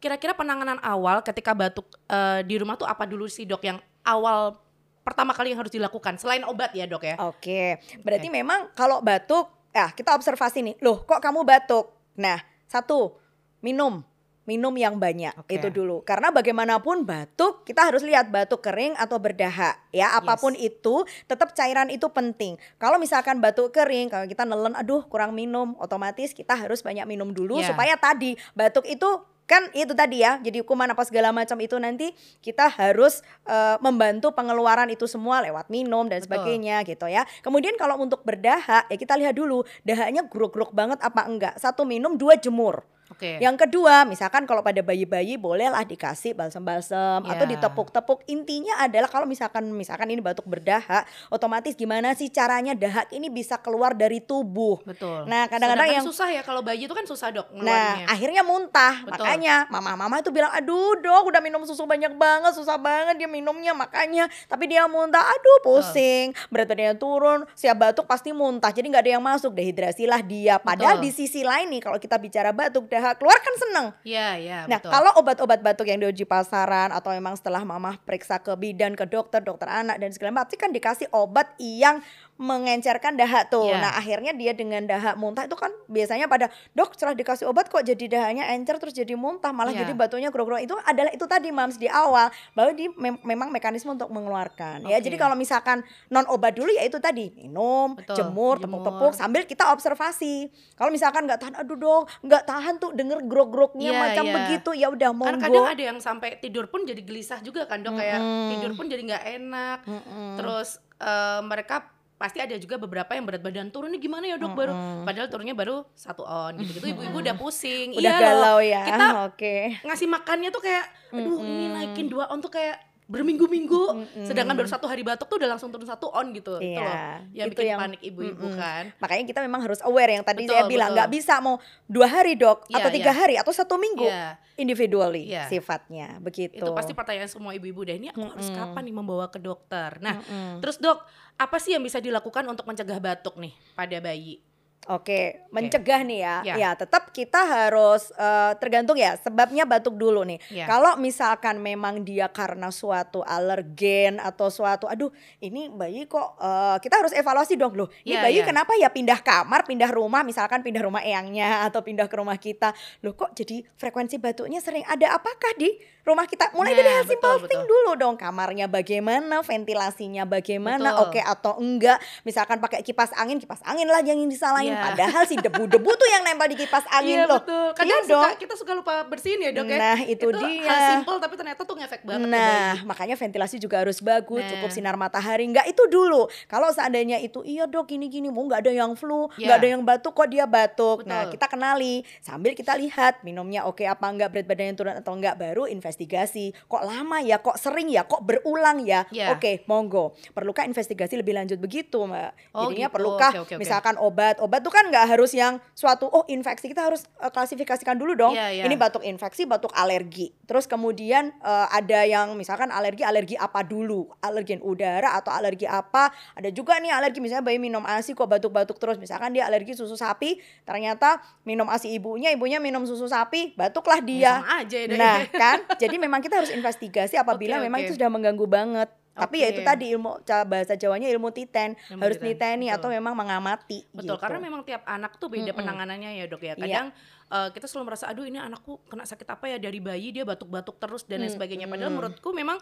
Kira-kira 0.00 0.32
penanganan 0.32 0.80
awal 0.80 1.20
ketika 1.20 1.52
batuk 1.52 1.84
eh, 2.08 2.40
di 2.44 2.56
rumah 2.56 2.80
tuh 2.80 2.88
apa 2.88 3.04
dulu 3.04 3.28
sih 3.28 3.44
dok 3.44 3.60
yang 3.60 3.76
awal 4.00 4.56
pertama 5.04 5.36
kali 5.36 5.52
yang 5.52 5.60
harus 5.60 5.72
dilakukan 5.72 6.16
selain 6.16 6.40
obat 6.48 6.72
ya 6.72 6.88
dok 6.88 7.04
ya? 7.04 7.20
Oke, 7.20 7.80
berarti 8.00 8.32
memang 8.32 8.72
kalau 8.72 9.04
batuk, 9.04 9.48
ya 9.76 9.92
kita 9.92 10.16
observasi 10.16 10.64
nih. 10.64 10.74
Loh, 10.80 11.04
kok 11.04 11.20
kamu 11.20 11.44
batuk? 11.44 11.92
Nah, 12.16 12.40
satu, 12.64 13.16
minum. 13.60 14.00
Minum 14.48 14.72
yang 14.74 14.96
banyak 14.96 15.36
Oke. 15.36 15.60
itu 15.60 15.68
dulu. 15.68 16.02
Karena 16.02 16.32
bagaimanapun 16.32 17.04
batuk, 17.04 17.62
kita 17.68 17.86
harus 17.86 18.00
lihat 18.02 18.32
batuk 18.32 18.64
kering 18.64 18.96
atau 18.96 19.20
berdahak. 19.20 19.78
Ya, 19.92 20.16
apa 20.16 20.34
pun 20.40 20.56
itu, 20.56 21.04
tetap 21.28 21.52
cairan 21.52 21.92
itu 21.92 22.08
penting. 22.10 22.56
Kalau 22.80 22.96
misalkan 22.96 23.38
batuk 23.38 23.70
kering, 23.70 24.10
kalau 24.10 24.26
kita 24.26 24.42
nelen, 24.48 24.74
aduh 24.74 25.04
kurang 25.06 25.36
minum, 25.36 25.76
otomatis 25.78 26.32
kita 26.32 26.56
harus 26.56 26.80
banyak 26.80 27.04
minum 27.04 27.30
dulu 27.30 27.60
Ya. 27.60 27.76
supaya 27.76 27.94
tadi 28.00 28.34
batuk 28.56 28.88
itu 28.88 29.06
kan 29.44 29.66
itu 29.74 29.90
tadi 29.98 30.22
ya 30.22 30.38
jadi 30.38 30.62
kuman 30.62 30.94
apa 30.94 31.02
segala 31.02 31.34
macam 31.34 31.58
itu 31.58 31.74
nanti 31.74 32.14
kita 32.38 32.70
harus 32.70 33.18
eh, 33.50 33.74
membantu 33.82 34.30
pengeluaran 34.30 34.86
itu 34.94 35.10
semua 35.10 35.42
lewat 35.42 35.66
minum 35.74 36.06
dan 36.06 36.22
Betul. 36.22 36.38
sebagainya 36.38 36.86
gitu 36.86 37.10
ya 37.10 37.26
kemudian 37.42 37.74
kalau 37.74 37.98
untuk 37.98 38.22
berdahak 38.22 38.86
ya 38.86 38.94
kita 38.94 39.18
lihat 39.18 39.34
dulu 39.34 39.66
dahaknya 39.82 40.22
gruk-gruk 40.30 40.70
banget 40.70 41.02
apa 41.02 41.26
enggak 41.26 41.54
satu 41.58 41.82
minum 41.82 42.14
dua 42.14 42.38
jemur 42.38 42.86
Oke. 43.10 43.36
yang 43.38 43.54
kedua, 43.54 44.02
misalkan 44.02 44.48
kalau 44.48 44.62
pada 44.62 44.80
bayi-bayi 44.80 45.36
bolehlah 45.36 45.84
dikasih 45.84 46.32
balsam-balsam 46.32 47.26
atau 47.26 47.44
Ya. 47.44 47.50
ditepuk-tepuk. 47.58 48.24
Intinya 48.26 48.80
adalah 48.80 49.10
kalau 49.10 49.26
misalkan 49.26 49.68
misalkan 49.70 50.08
ini 50.08 50.18
batuk 50.18 50.46
berdahak, 50.46 51.04
otomatis 51.28 51.74
gimana 51.74 52.16
sih 52.16 52.32
caranya 52.32 52.72
dahak 52.72 53.12
ini 53.12 53.28
bisa 53.28 53.60
keluar 53.60 53.92
dari 53.92 54.22
tubuh. 54.22 54.80
Betul. 54.86 55.28
Nah, 55.28 55.44
kadang-kadang 55.46 56.00
yang 56.00 56.06
susah 56.06 56.30
ya 56.30 56.40
kalau 56.40 56.64
bayi 56.64 56.86
itu 56.86 56.94
kan 56.94 57.04
susah 57.04 57.28
dok 57.30 57.50
Nah, 57.52 57.60
ngeluarinnya. 57.60 58.06
akhirnya 58.08 58.42
muntah. 58.42 58.94
Betul. 59.04 59.26
Makanya 59.26 59.54
mama-mama 59.68 60.16
itu 60.18 60.30
bilang, 60.30 60.50
"Aduh, 60.54 60.96
Dok, 61.00 61.28
udah 61.28 61.40
minum 61.42 61.62
susu 61.66 61.84
banyak 61.84 62.14
banget, 62.16 62.52
susah 62.56 62.80
banget 62.80 63.20
dia 63.20 63.28
minumnya." 63.28 63.74
Makanya, 63.74 64.26
tapi 64.46 64.66
dia 64.66 64.86
muntah. 64.86 65.20
Aduh, 65.20 65.58
pusing. 65.62 66.32
Berat 66.48 66.70
badannya 66.70 66.96
turun, 66.96 67.42
siap 67.52 67.76
batuk 67.76 68.06
pasti 68.06 68.30
muntah. 68.30 68.70
Jadi 68.70 68.86
nggak 68.86 69.02
ada 69.02 69.12
yang 69.18 69.24
masuk, 69.24 69.50
dehidrasilah 69.50 70.22
dia. 70.22 70.56
Padahal 70.62 71.02
Betul. 71.02 71.06
di 71.06 71.10
sisi 71.10 71.42
lain 71.42 71.66
nih 71.68 71.82
kalau 71.82 71.98
kita 71.98 72.14
bicara 72.16 72.54
batuk 72.54 72.86
dahak, 73.00 73.16
keluar 73.16 73.40
kan 73.40 73.54
seneng. 73.56 73.86
Iya, 74.04 74.28
iya, 74.36 74.58
Nah, 74.68 74.76
betul. 74.76 74.92
kalau 74.92 75.10
obat-obat 75.16 75.64
batuk 75.64 75.88
yang 75.88 76.04
diuji 76.04 76.28
pasaran 76.28 76.92
atau 76.92 77.16
memang 77.16 77.32
setelah 77.34 77.64
mama 77.64 77.96
periksa 78.04 78.36
ke 78.36 78.52
bidan, 78.60 78.92
ke 78.92 79.08
dokter, 79.08 79.40
dokter 79.40 79.66
anak 79.66 79.96
dan 79.96 80.12
segala 80.12 80.36
macam, 80.36 80.52
pasti 80.52 80.56
kan 80.60 80.70
dikasih 80.70 81.08
obat 81.16 81.48
yang 81.58 82.04
mengencerkan 82.40 83.14
dahak 83.14 83.52
tuh. 83.52 83.68
Iya. 83.68 83.78
Nah, 83.78 83.92
akhirnya 83.94 84.32
dia 84.32 84.50
dengan 84.50 84.80
dahak 84.82 85.14
muntah 85.14 85.44
itu 85.44 85.52
kan 85.52 85.68
biasanya 85.86 86.24
pada 86.24 86.48
dok 86.72 86.96
setelah 86.96 87.12
dikasih 87.12 87.44
obat 87.44 87.68
kok 87.68 87.84
jadi 87.84 88.00
dahaknya 88.08 88.48
encer 88.50 88.80
terus 88.80 88.90
jadi 88.92 89.12
muntah, 89.12 89.52
malah 89.52 89.70
Iya. 89.70 89.84
jadi 89.84 89.92
batunya 89.92 90.28
grog-grog. 90.28 90.58
Itu 90.58 90.72
adalah 90.80 91.12
itu 91.12 91.22
tadi 91.22 91.52
Mams 91.52 91.76
di 91.76 91.84
awal 91.86 92.26
bahwa 92.50 92.72
di 92.72 92.88
mem- 92.90 93.20
memang 93.22 93.48
mekanisme 93.50 93.92
untuk 93.92 94.08
mengeluarkan. 94.08 94.82
Ya, 94.82 94.96
Oke. 94.96 95.04
jadi 95.04 95.16
kalau 95.16 95.36
misalkan 95.36 95.82
non 96.08 96.24
obat 96.26 96.56
dulu 96.56 96.72
ya 96.72 96.80
itu 96.80 96.96
tadi 96.96 97.28
minum, 97.30 97.92
Betul, 97.92 98.16
jemur, 98.16 98.56
tepuk-tepuk 98.56 99.12
sambil 99.12 99.44
kita 99.44 99.68
observasi. 99.68 100.48
Kalau 100.74 100.88
misalkan 100.88 101.28
nggak 101.28 101.38
tahan, 101.38 101.54
aduh 101.56 101.76
dok, 101.76 102.02
nggak 102.22 102.42
tahan 102.42 102.74
tuh 102.76 102.90
denger 102.92 103.20
grog-grognya 103.22 103.90
Iya, 103.90 104.00
macam 104.00 104.24
iya. 104.24 104.34
begitu, 104.34 104.70
ya 104.72 104.88
udah 104.88 105.10
kan 105.10 105.18
monggo. 105.36 105.44
kadang 105.44 105.66
ada 105.68 105.82
yang 105.84 105.98
sampai 105.98 106.38
tidur 106.38 106.64
pun 106.66 106.82
jadi 106.82 107.02
gelisah 107.02 107.40
juga 107.40 107.66
kan 107.66 107.80
dok 107.80 107.92
kayak 107.92 108.16
Mm-mm. 108.16 108.48
tidur 108.50 108.72
pun 108.72 108.86
jadi 108.86 109.02
nggak 109.04 109.24
enak 109.36 109.78
Mm-mm. 109.84 110.36
terus 110.36 110.68
eh, 110.96 111.40
mereka 111.42 111.84
pasti 112.20 112.36
ada 112.36 112.52
juga 112.60 112.76
beberapa 112.76 113.16
yang 113.16 113.24
berat 113.24 113.40
badan 113.40 113.72
turun 113.72 113.88
nih 113.96 114.04
gimana 114.04 114.28
ya 114.28 114.36
dok? 114.36 114.52
Baru 114.52 114.76
padahal 115.08 115.32
turunnya 115.32 115.56
baru 115.56 115.88
satu 115.96 116.20
on 116.20 116.60
gitu 116.60 116.76
gitu 116.76 116.92
ibu-ibu 116.92 117.16
udah 117.16 117.32
pusing. 117.40 117.96
Udah 117.96 118.12
iya 118.12 118.20
galau 118.20 118.60
loh 118.60 118.60
ya. 118.60 118.82
kita 118.84 119.06
Oke. 119.32 119.56
ngasih 119.80 120.04
makannya 120.04 120.52
tuh 120.52 120.60
kayak 120.60 120.84
aduh 121.16 121.40
ini 121.40 121.72
naikin 121.72 122.12
dua 122.12 122.28
on 122.28 122.44
tuh 122.44 122.52
kayak 122.52 122.76
berminggu-minggu 123.10 123.82
Mm-mm. 123.90 124.22
sedangkan 124.22 124.54
baru 124.54 124.70
satu 124.70 124.86
hari 124.86 125.02
batuk 125.02 125.26
tuh 125.26 125.36
udah 125.36 125.50
langsung 125.50 125.68
turun 125.68 125.82
satu 125.82 126.06
on 126.08 126.30
gitu 126.30 126.56
itu 126.56 126.78
loh 126.78 126.86
Iya, 126.86 127.26
yang 127.34 127.48
itu 127.50 127.58
bikin 127.58 127.66
yang- 127.68 127.80
panik 127.82 128.00
ibu-ibu 128.00 128.46
Mm-mm. 128.46 128.54
kan 128.56 128.84
Makanya 128.96 129.24
kita 129.26 129.40
memang 129.42 129.60
harus 129.60 129.82
aware 129.82 130.10
yang 130.10 130.22
tadi 130.22 130.46
Betul, 130.46 130.54
saya 130.54 130.64
bilang 130.64 130.94
nggak 130.94 131.10
bisa 131.10 131.34
mau 131.38 131.58
dua 131.84 132.06
hari 132.06 132.34
dok 132.34 132.64
Iya, 132.64 132.78
atau 132.78 132.88
tiga 132.88 133.10
iya. 133.10 133.18
hari 133.18 133.34
atau 133.34 133.50
satu 133.50 133.74
minggu 133.76 134.06
Iya. 134.06 134.38
individually 134.54 135.26
Iya. 135.26 135.50
sifatnya 135.50 136.16
begitu. 136.18 136.54
itu 136.56 136.70
pasti 136.70 136.92
pertanyaan 136.92 137.26
semua 137.26 137.50
ibu-ibu 137.50 137.82
deh 137.82 137.98
ini 137.98 138.08
aku 138.08 138.22
harus 138.22 138.46
Mm-mm. 138.46 138.58
kapan 138.70 138.82
nih 138.84 138.94
membawa 138.94 139.26
ke 139.26 139.36
dokter 139.36 139.98
nah 139.98 140.14
Mm-mm. 140.16 140.62
terus 140.62 140.78
dok 140.78 141.02
apa 141.34 141.56
sih 141.56 141.74
yang 141.74 141.82
bisa 141.82 141.98
dilakukan 141.98 142.46
untuk 142.46 142.62
mencegah 142.62 142.96
batuk 142.96 143.34
nih 143.34 143.50
pada 143.72 143.98
bayi 143.98 144.38
Oke, 144.88 145.44
mencegah 145.52 146.00
nih 146.02 146.24
ya. 146.24 146.36
Ya. 146.40 146.54
Ya, 146.56 146.70
tetap 146.72 147.12
kita 147.12 147.36
harus 147.44 148.08
eh, 148.16 148.52
tergantung 148.56 148.96
ya 148.96 149.14
sebabnya 149.20 149.68
batuk 149.68 149.92
dulu 149.94 150.24
nih. 150.24 150.40
Ya. 150.48 150.64
Kalau 150.64 150.96
misalkan 150.96 151.60
memang 151.60 152.00
dia 152.00 152.32
karena 152.32 152.72
suatu 152.72 153.20
alergen 153.20 154.16
atau 154.18 154.48
suatu 154.48 154.88
aduh, 154.88 155.12
ini 155.38 155.68
bayi 155.68 156.08
kok 156.08 156.40
eh, 156.40 156.76
kita 156.80 156.96
harus 156.96 157.12
evaluasi 157.12 157.60
dong 157.60 157.76
loh. 157.76 157.92
Ini 158.02 158.18
Ya, 158.18 158.24
bayi 158.24 158.40
ya. 158.40 158.48
kenapa 158.48 158.72
ya 158.80 158.88
pindah 158.88 159.20
kamar, 159.20 159.68
pindah 159.68 159.92
rumah, 159.92 160.24
misalkan 160.24 160.64
pindah 160.64 160.80
rumah 160.82 161.04
eyangnya 161.04 161.68
atau 161.68 161.84
pindah 161.84 162.08
ke 162.08 162.16
rumah 162.16 162.40
kita. 162.40 162.72
Loh 163.04 163.12
kok 163.12 163.36
jadi 163.36 163.60
frekuensi 163.76 164.16
batuknya 164.16 164.64
sering 164.64 164.82
ada 164.88 165.12
apakah 165.12 165.52
di 165.60 165.76
rumah 166.10 166.26
kita? 166.26 166.50
Mulai 166.50 166.72
dari 166.72 166.82
Nah, 166.84 166.96
hal 166.96 167.04
simple 167.06 167.22
betul, 167.32 167.46
thing 167.46 167.62
betul. 167.62 167.72
dulu 167.72 167.90
dong. 167.96 168.14
Kamarnya 168.16 168.66
bagaimana, 168.66 169.36
ventilasinya 169.40 170.24
bagaimana, 170.24 170.88
Betul. 170.92 171.02
oke 171.06 171.20
atau 171.22 171.52
enggak. 171.56 171.96
Misalkan 172.22 172.58
pakai 172.58 172.80
kipas 172.80 173.14
angin, 173.14 173.36
kipas 173.36 173.62
angin 173.62 173.86
lah 173.86 174.00
yang 174.00 174.18
disalahin. 174.24 174.72
Iya. 174.72 174.82
Padahal 174.84 175.22
si 175.24 175.36
debu-debu 175.36 175.90
tuh 175.92 176.08
yang 176.08 176.22
nempel 176.22 176.48
di 176.48 176.58
kipas 176.58 176.82
angin 176.92 177.16
iya 177.16 177.24
loh. 177.24 177.38
betul 177.38 177.66
kadang 177.72 177.86
Iya 177.86 177.98
suka 178.02 178.12
dong. 178.26 178.38
kita 178.38 178.54
suka 178.54 178.72
lupa 178.72 178.94
bersihin 179.04 179.40
ya 179.40 179.50
dok 179.50 179.64
ya 179.64 179.78
Nah, 179.78 179.98
itu 180.02 180.26
dia. 180.32 180.66
hal 180.66 180.78
simple 180.92 181.16
tapi 181.18 181.34
ternyata 181.34 181.60
tuh 181.60 181.76
ngefek 181.76 182.02
banget 182.02 182.20
ke 182.20 182.28
Nah, 182.28 182.74
bayi. 182.74 182.84
makanya 182.84 183.16
ventilasi 183.16 183.56
juga 183.56 183.76
harus 183.78 183.98
bagus, 184.00 184.42
Nah. 184.42 184.50
cukup 184.50 184.70
sinar 184.70 184.96
matahari. 184.96 185.46
Enggak 185.46 185.66
itu 185.66 185.82
dulu. 185.86 186.26
Kalau 186.44 186.68
seandainya 186.68 187.18
itu 187.18 187.40
iya 187.42 187.64
dok 187.64 187.86
gini-gini, 187.86 188.28
mau 188.28 188.42
nggak 188.42 188.60
ada 188.60 188.72
yang 188.72 188.92
flu, 188.92 189.30
Ya. 189.36 189.46
nggak 189.46 189.56
ada 189.56 189.68
yang 189.68 189.82
batuk, 189.82 190.12
kok 190.12 190.26
dia 190.26 190.44
batuk. 190.44 191.04
Nah, 191.04 191.24
Betul. 191.24 191.32
kita 191.34 191.46
kenali 191.48 191.94
sambil 192.18 192.52
kita 192.52 192.72
lihat 192.74 193.22
minumnya 193.22 193.62
oke 193.62 193.82
apa 193.82 194.06
enggak, 194.06 194.28
berat 194.30 194.46
badannya 194.46 194.74
turun 194.74 194.94
atau 194.94 195.12
enggak, 195.12 195.36
baru 195.36 195.64
investigasi. 196.00 196.56
Kok 196.64 196.82
lama 196.82 197.20
ya, 197.20 197.36
kok 197.44 197.60
sering 197.60 197.92
ya, 197.92 198.08
kok 198.08 198.24
berulang 198.24 198.80
ya. 198.88 199.04
Ya. 199.12 199.36
Oke, 199.36 199.68
monggo. 199.68 200.16
Perlukah 200.32 200.64
investigasi 200.64 201.20
lebih 201.20 201.36
lanjut 201.36 201.60
begitu, 201.60 202.00
Mbak? 202.00 202.56
Oh, 202.56 202.72
Jadinya 202.72 202.88
gitu. 202.88 202.94
perlukah 202.96 203.30
oke, 203.36 203.44
oke. 203.44 203.54
misalkan 203.60 203.94
obat, 204.00 204.40
obat 204.40 204.64
tuh 204.64 204.72
kan 204.72 204.88
nggak 204.88 205.12
harus 205.12 205.36
yang 205.36 205.60
suatu 205.76 206.08
oh 206.08 206.24
infeksi 206.32 206.72
kita 206.72 206.88
harus 206.88 207.04
eh, 207.20 207.28
klasifikasikan 207.28 208.00
dulu 208.00 208.16
dong. 208.16 208.32
Iya, 208.32 208.48
iya. 208.48 208.62
Ini 208.64 208.74
batuk 208.80 209.04
infeksi, 209.04 209.44
batuk 209.44 209.76
alergi. 209.76 210.32
Terus 210.48 210.64
kemudian 210.64 211.36
eh, 211.36 211.66
ada 211.68 212.00
yang 212.08 212.32
misalkan 212.32 212.72
alergi 212.72 213.04
alergi 213.04 213.36
apa 213.36 213.60
dulu? 213.60 214.08
Alergen 214.24 214.64
udara 214.64 215.12
atau 215.20 215.30
alergi 215.36 215.68
apa? 215.68 216.08
Ada 216.32 216.48
juga 216.48 216.80
nih 216.80 216.96
alergi 216.96 217.20
misalnya 217.20 217.44
bayi 217.44 217.60
minum 217.60 217.84
ASI 217.84 218.16
kok 218.16 218.24
batuk-batuk 218.24 218.80
terus. 218.80 218.96
Misalkan 218.96 219.36
dia 219.36 219.44
alergi 219.44 219.76
susu 219.76 219.94
sapi, 219.94 220.40
ternyata 220.64 221.20
minum 221.44 221.68
ASI 221.68 221.92
ibunya, 221.92 222.32
ibunya 222.32 222.56
minum 222.62 222.86
susu 222.88 223.04
sapi, 223.04 223.52
batuklah 223.52 224.00
Ya, 224.00 224.06
dia. 224.06 224.32
sama 224.40 224.64
aja 224.64 224.76
ya 224.80 224.86
dok 224.88 224.96
Nah, 224.96 225.16
kan? 225.28 225.58
Jadi 225.80 225.96
memang 225.96 226.20
kita 226.20 226.36
harus 226.44 226.52
investigasi 226.52 227.16
apabila 227.16 227.56
Oke, 227.56 227.64
memang 227.66 227.80
oke. 227.80 227.86
itu 227.88 227.92
sudah 227.96 228.10
mengganggu 228.12 228.46
banget. 228.46 228.90
Tapi 229.10 229.36
ya 229.42 229.52
itu 229.52 229.60
tadi 229.66 229.92
ilmu 229.92 230.22
bahasa 230.48 230.78
Jawanya 230.78 231.10
ilmu 231.12 231.28
titen, 231.34 231.76
Ilmu 231.92 232.00
harus 232.00 232.16
titen, 232.16 232.56
niteni 232.56 232.66
betul. 232.70 232.78
atau 232.80 232.88
memang 232.88 233.12
mengamati 233.12 233.84
Betul, 233.90 234.16
gitu. 234.16 234.22
karena 234.22 234.38
memang 234.40 234.62
tiap 234.64 234.86
anak 234.86 235.18
tuh 235.20 235.28
beda 235.28 235.50
Mm-mm. 235.50 235.58
penanganannya 235.60 236.10
ya 236.16 236.24
dok 236.30 236.40
ya. 236.40 236.54
Iya. 236.54 236.62
Kadang 236.62 236.86
eh, 237.28 237.48
kita 237.52 237.66
selalu 237.68 237.84
merasa, 237.92 238.04
aduh 238.08 238.24
ini 238.24 238.38
anakku 238.40 238.80
kena 238.88 239.04
sakit 239.04 239.28
apa 239.28 239.44
ya 239.50 239.58
dari 239.60 239.76
bayi 239.82 240.14
dia 240.14 240.24
batuk-batuk 240.24 240.78
terus 240.80 241.04
dan 241.04 241.20
lain 241.20 241.32
sebagainya. 241.36 241.68
Padahal 241.68 241.92
menurutku 241.92 242.32
memang 242.32 242.56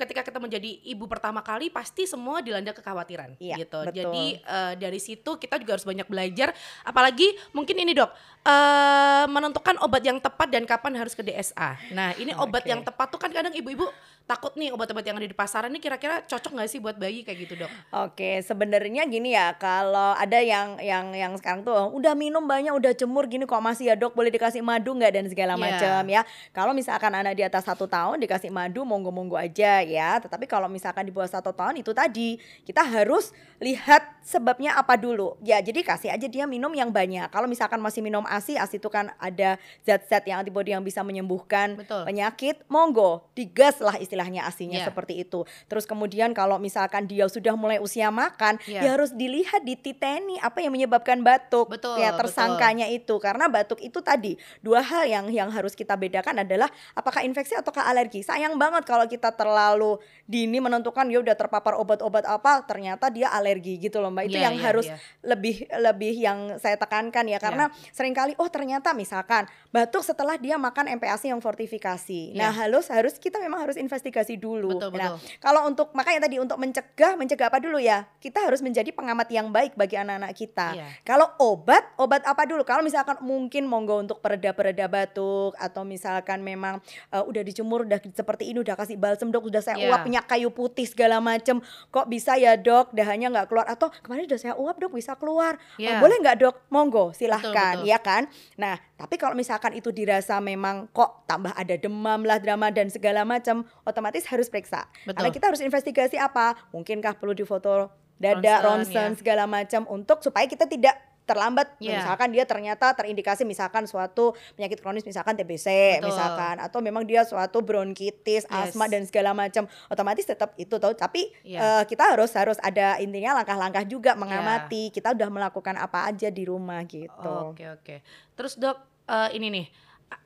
ketika 0.00 0.24
kita 0.24 0.40
menjadi 0.40 0.80
ibu 0.88 1.04
pertama 1.04 1.44
kali 1.44 1.68
pasti 1.68 2.08
semua 2.08 2.40
dilanda 2.40 2.72
kekhawatiran 2.72 3.36
Iya, 3.36 3.60
gitu. 3.60 3.84
betul. 3.84 3.92
Jadi 3.92 4.26
eh, 4.40 4.72
dari 4.80 4.96
situ 4.96 5.30
kita 5.36 5.60
juga 5.60 5.76
harus 5.76 5.84
banyak 5.84 6.08
belajar. 6.08 6.56
Apalagi 6.88 7.36
mungkin 7.52 7.76
ini 7.76 7.92
dok 7.92 8.08
eh, 8.48 9.24
menentukan 9.28 9.76
obat 9.84 10.00
yang 10.00 10.16
tepat 10.16 10.48
dan 10.48 10.64
kapan 10.64 10.96
harus 10.96 11.12
ke 11.12 11.20
DSA. 11.20 11.92
Nah 11.92 12.16
ini 12.16 12.32
obat 12.32 12.64
Oke. 12.64 12.72
yang 12.72 12.80
tepat 12.80 13.12
tuh 13.12 13.20
kan 13.20 13.28
kadang 13.28 13.52
ibu-ibu 13.52 13.84
takut 14.26 14.54
nih 14.54 14.70
obat-obat 14.70 15.02
yang 15.02 15.18
ada 15.18 15.26
di 15.26 15.34
pasaran 15.34 15.68
ini 15.68 15.78
kira-kira 15.78 16.22
cocok 16.22 16.54
nggak 16.54 16.68
sih 16.70 16.78
buat 16.78 16.94
bayi 16.94 17.26
kayak 17.26 17.38
gitu 17.44 17.54
dok? 17.60 17.70
Oke, 18.06 18.40
sebenarnya 18.40 19.04
gini 19.04 19.34
ya, 19.34 19.52
kalau 19.58 20.14
ada 20.14 20.38
yang 20.38 20.78
yang 20.78 21.10
yang 21.12 21.32
sekarang 21.34 21.66
tuh 21.66 21.74
udah 21.90 22.14
minum 22.14 22.46
banyak, 22.46 22.70
udah 22.70 22.94
jemur 22.94 23.26
gini 23.26 23.46
kok 23.46 23.58
masih 23.58 23.90
ya 23.90 23.94
dok, 23.98 24.14
boleh 24.14 24.30
dikasih 24.30 24.62
madu 24.62 24.94
nggak 24.94 25.12
dan 25.14 25.24
segala 25.26 25.54
Iya. 25.54 25.62
macam 25.62 26.02
ya. 26.06 26.22
Kalau 26.50 26.72
misalkan 26.72 27.10
anak 27.10 27.34
di 27.34 27.42
atas 27.42 27.66
satu 27.66 27.90
tahun 27.90 28.22
dikasih 28.22 28.50
madu, 28.50 28.86
monggo-monggo 28.86 29.34
aja 29.34 29.82
ya. 29.82 30.18
Tetapi 30.22 30.46
kalau 30.46 30.70
misalkan 30.70 31.06
di 31.06 31.12
bawah 31.12 31.30
satu 31.30 31.50
tahun 31.50 31.82
itu 31.82 31.90
tadi 31.90 32.38
kita 32.64 32.86
harus 32.86 33.30
lihat 33.60 34.02
sebabnya 34.24 34.78
apa 34.78 34.96
dulu. 34.96 35.36
Ya, 35.44 35.60
jadi 35.60 35.84
kasih 35.84 36.10
aja 36.14 36.26
dia 36.30 36.48
minum 36.48 36.72
yang 36.72 36.88
banyak. 36.88 37.28
Kalau 37.28 37.44
misalkan 37.44 37.76
masih 37.82 38.00
minum 38.00 38.24
ASI, 38.24 38.56
ASI 38.56 38.80
itu 38.80 38.88
kan 38.88 39.12
ada 39.20 39.60
zat-zat 39.84 40.24
yang 40.24 40.40
antibodi 40.40 40.72
yang 40.72 40.80
bisa 40.80 41.04
menyembuhkan 41.04 41.76
Betul. 41.76 42.08
penyakit, 42.08 42.62
monggo 42.72 43.26
digas 43.36 43.76
lah 43.84 43.98
istilahnya 44.10 44.42
asinya 44.42 44.82
Iya. 44.82 44.90
seperti 44.90 45.22
itu. 45.22 45.46
Terus 45.70 45.86
kemudian 45.86 46.34
kalau 46.34 46.58
misalkan 46.58 47.06
dia 47.06 47.30
sudah 47.30 47.54
mulai 47.54 47.78
usia 47.78 48.10
makan, 48.10 48.58
Iya. 48.66 48.82
ya 48.82 48.90
harus 48.98 49.14
dilihat 49.14 49.62
dititeni 49.62 50.42
apa 50.42 50.58
yang 50.58 50.74
menyebabkan 50.74 51.22
batuk. 51.22 51.70
Betul, 51.70 52.02
ya 52.02 52.18
tersangkanya 52.18 52.90
itu 52.90 53.22
karena 53.22 53.46
batuk 53.46 53.78
itu 53.78 54.02
tadi 54.02 54.34
dua 54.58 54.82
hal 54.82 55.06
yang 55.06 55.30
yang 55.30 55.46
harus 55.54 55.78
kita 55.78 55.94
bedakan 55.94 56.42
adalah 56.42 56.66
apakah 56.92 57.22
infeksi 57.22 57.54
ataukah 57.54 57.86
alergi. 57.86 58.26
Sayang 58.26 58.58
banget 58.58 58.82
kalau 58.82 59.06
kita 59.06 59.30
terlalu 59.30 60.02
dini 60.26 60.58
menentukan 60.58 61.06
ya 61.06 61.22
udah 61.22 61.38
terpapar 61.38 61.78
obat-obat 61.78 62.26
apa, 62.26 62.66
ternyata 62.66 63.06
dia 63.14 63.30
alergi 63.30 63.78
gitu 63.78 64.02
loh 64.02 64.10
Mbak. 64.10 64.24
Itu 64.26 64.38
Iya, 64.40 64.44
yang 64.50 64.56
iya, 64.58 64.64
harus 64.66 64.86
iya. 64.90 64.96
lebih 65.22 65.56
lebih 65.78 66.14
yang 66.16 66.38
saya 66.58 66.74
tekankan 66.74 67.28
ya 67.28 67.38
karena 67.38 67.68
sering 67.92 68.10
kali 68.10 68.34
oh 68.40 68.48
ternyata 68.48 68.90
misalkan 68.90 69.46
batuk 69.70 70.02
setelah 70.02 70.34
dia 70.34 70.56
makan 70.56 70.96
MPASI 70.96 71.30
yang 71.30 71.38
fortifikasi. 71.38 72.34
Nah, 72.34 72.50
Iya. 72.50 72.58
harus 72.66 72.86
harus 72.88 73.14
kita 73.20 73.36
memang 73.38 73.62
harus 73.62 73.76
investigasi 74.00 74.40
dulu. 74.40 74.72
Betul, 74.72 74.96
Nah, 74.96 75.14
betul. 75.14 75.28
kalau 75.38 75.68
untuk 75.68 75.92
makanya 75.92 76.24
tadi 76.24 76.40
untuk 76.40 76.56
mencegah, 76.56 77.12
mencegah 77.14 77.52
apa 77.52 77.60
dulu 77.60 77.76
ya? 77.76 78.08
Kita 78.16 78.40
harus 78.40 78.64
menjadi 78.64 78.88
pengamat 78.90 79.28
yang 79.28 79.52
baik 79.52 79.76
bagi 79.76 79.94
anak-anak 79.94 80.32
kita. 80.32 80.68
Iya. 80.72 80.86
Kalau 81.04 81.28
obat, 81.36 81.84
obat 81.94 82.24
apa 82.24 82.48
dulu? 82.48 82.64
Kalau 82.64 82.80
misalkan 82.80 83.20
mungkin 83.20 83.68
monggo 83.68 84.00
untuk 84.00 84.18
pereda-pereda 84.18 84.88
batuk 84.88 85.52
atau 85.54 85.84
misalkan 85.84 86.40
memang 86.40 86.80
eh, 87.10 87.20
udah 87.20 87.42
dijemur 87.42 87.84
udah 87.84 88.00
seperti 88.00 88.48
ini 88.48 88.64
udah 88.64 88.72
kasih 88.74 88.96
balsem 88.96 89.28
dok, 89.28 89.44
udah 89.44 89.60
saya 89.60 89.76
Iya. 89.76 89.92
uap 89.92 90.00
minyak 90.02 90.24
kayu 90.26 90.48
putih 90.48 90.84
segala 90.84 91.20
macem. 91.20 91.60
Kok 91.90 92.06
bisa 92.06 92.34
ya 92.34 92.56
dok? 92.56 92.90
Dahannya 92.90 93.28
nggak 93.28 93.46
keluar 93.46 93.68
atau 93.68 93.92
kemarin 94.00 94.24
udah 94.24 94.40
saya 94.40 94.54
uap 94.56 94.76
dok 94.78 94.92
bisa 94.92 95.12
keluar. 95.14 95.60
Oh, 95.76 95.82
Iya. 95.82 96.00
boleh 96.00 96.16
nggak 96.18 96.36
dok? 96.38 96.56
Monggo 96.70 97.12
silahkan 97.12 97.76
betul. 97.76 97.86
ya 97.86 97.98
kan. 97.98 98.22
Nah 98.56 98.80
tapi 99.00 99.16
kalau 99.16 99.32
misalkan 99.32 99.72
itu 99.72 99.88
dirasa 99.88 100.36
memang 100.38 100.92
kok 100.92 101.24
tambah 101.24 101.56
ada 101.56 101.72
demam 101.74 102.20
lah 102.20 102.36
drama 102.36 102.68
dan 102.68 102.92
segala 102.92 103.24
macam, 103.24 103.64
otomatis 103.82 104.28
harus 104.28 104.52
periksa. 104.52 104.84
Betul. 105.08 105.16
Karena 105.16 105.30
kita 105.32 105.44
harus 105.48 105.62
investigasi 105.64 106.20
apa? 106.20 106.52
Mungkinkah 106.76 107.16
perlu 107.16 107.32
difoto 107.32 107.88
dada, 108.20 108.60
Ronsen, 108.60 109.16
ya. 109.16 109.16
segala 109.16 109.48
macam 109.48 109.88
untuk 109.88 110.20
supaya 110.20 110.44
kita 110.44 110.68
tidak 110.68 110.92
terlambat 111.30 111.78
Iya. 111.78 112.02
misalkan 112.02 112.34
dia 112.34 112.42
ternyata 112.42 112.90
terindikasi 112.90 113.46
misalkan 113.46 113.86
suatu 113.86 114.34
penyakit 114.58 114.82
kronis 114.82 115.06
misalkan 115.06 115.38
TBC 115.38 116.02
Betul. 116.02 116.10
misalkan 116.10 116.58
atau 116.58 116.82
memang 116.82 117.06
dia 117.06 117.22
suatu 117.22 117.62
bronkitis, 117.62 118.50
Yes. 118.50 118.74
asma 118.74 118.90
dan 118.90 119.06
segala 119.06 119.30
macam 119.30 119.70
otomatis 119.86 120.26
tetap 120.26 120.58
itu 120.58 120.74
tahu 120.74 120.90
tapi 120.98 121.30
Iya. 121.46 121.62
eh, 121.62 121.82
kita 121.86 122.10
harus 122.10 122.34
harus 122.34 122.58
ada 122.58 122.98
intinya 122.98 123.38
langkah-langkah 123.38 123.86
juga 123.86 124.18
Iya. 124.18 124.18
mengamati 124.18 124.90
kita 124.90 125.14
udah 125.14 125.30
melakukan 125.30 125.78
apa 125.78 126.10
aja 126.10 126.34
di 126.34 126.42
rumah 126.42 126.82
gitu. 126.82 127.54
Oke 127.54 127.70
oke. 127.70 128.02
Terus 128.34 128.58
dok 128.58 128.89
eh, 129.10 129.28
ini 129.34 129.46
nih 129.50 129.66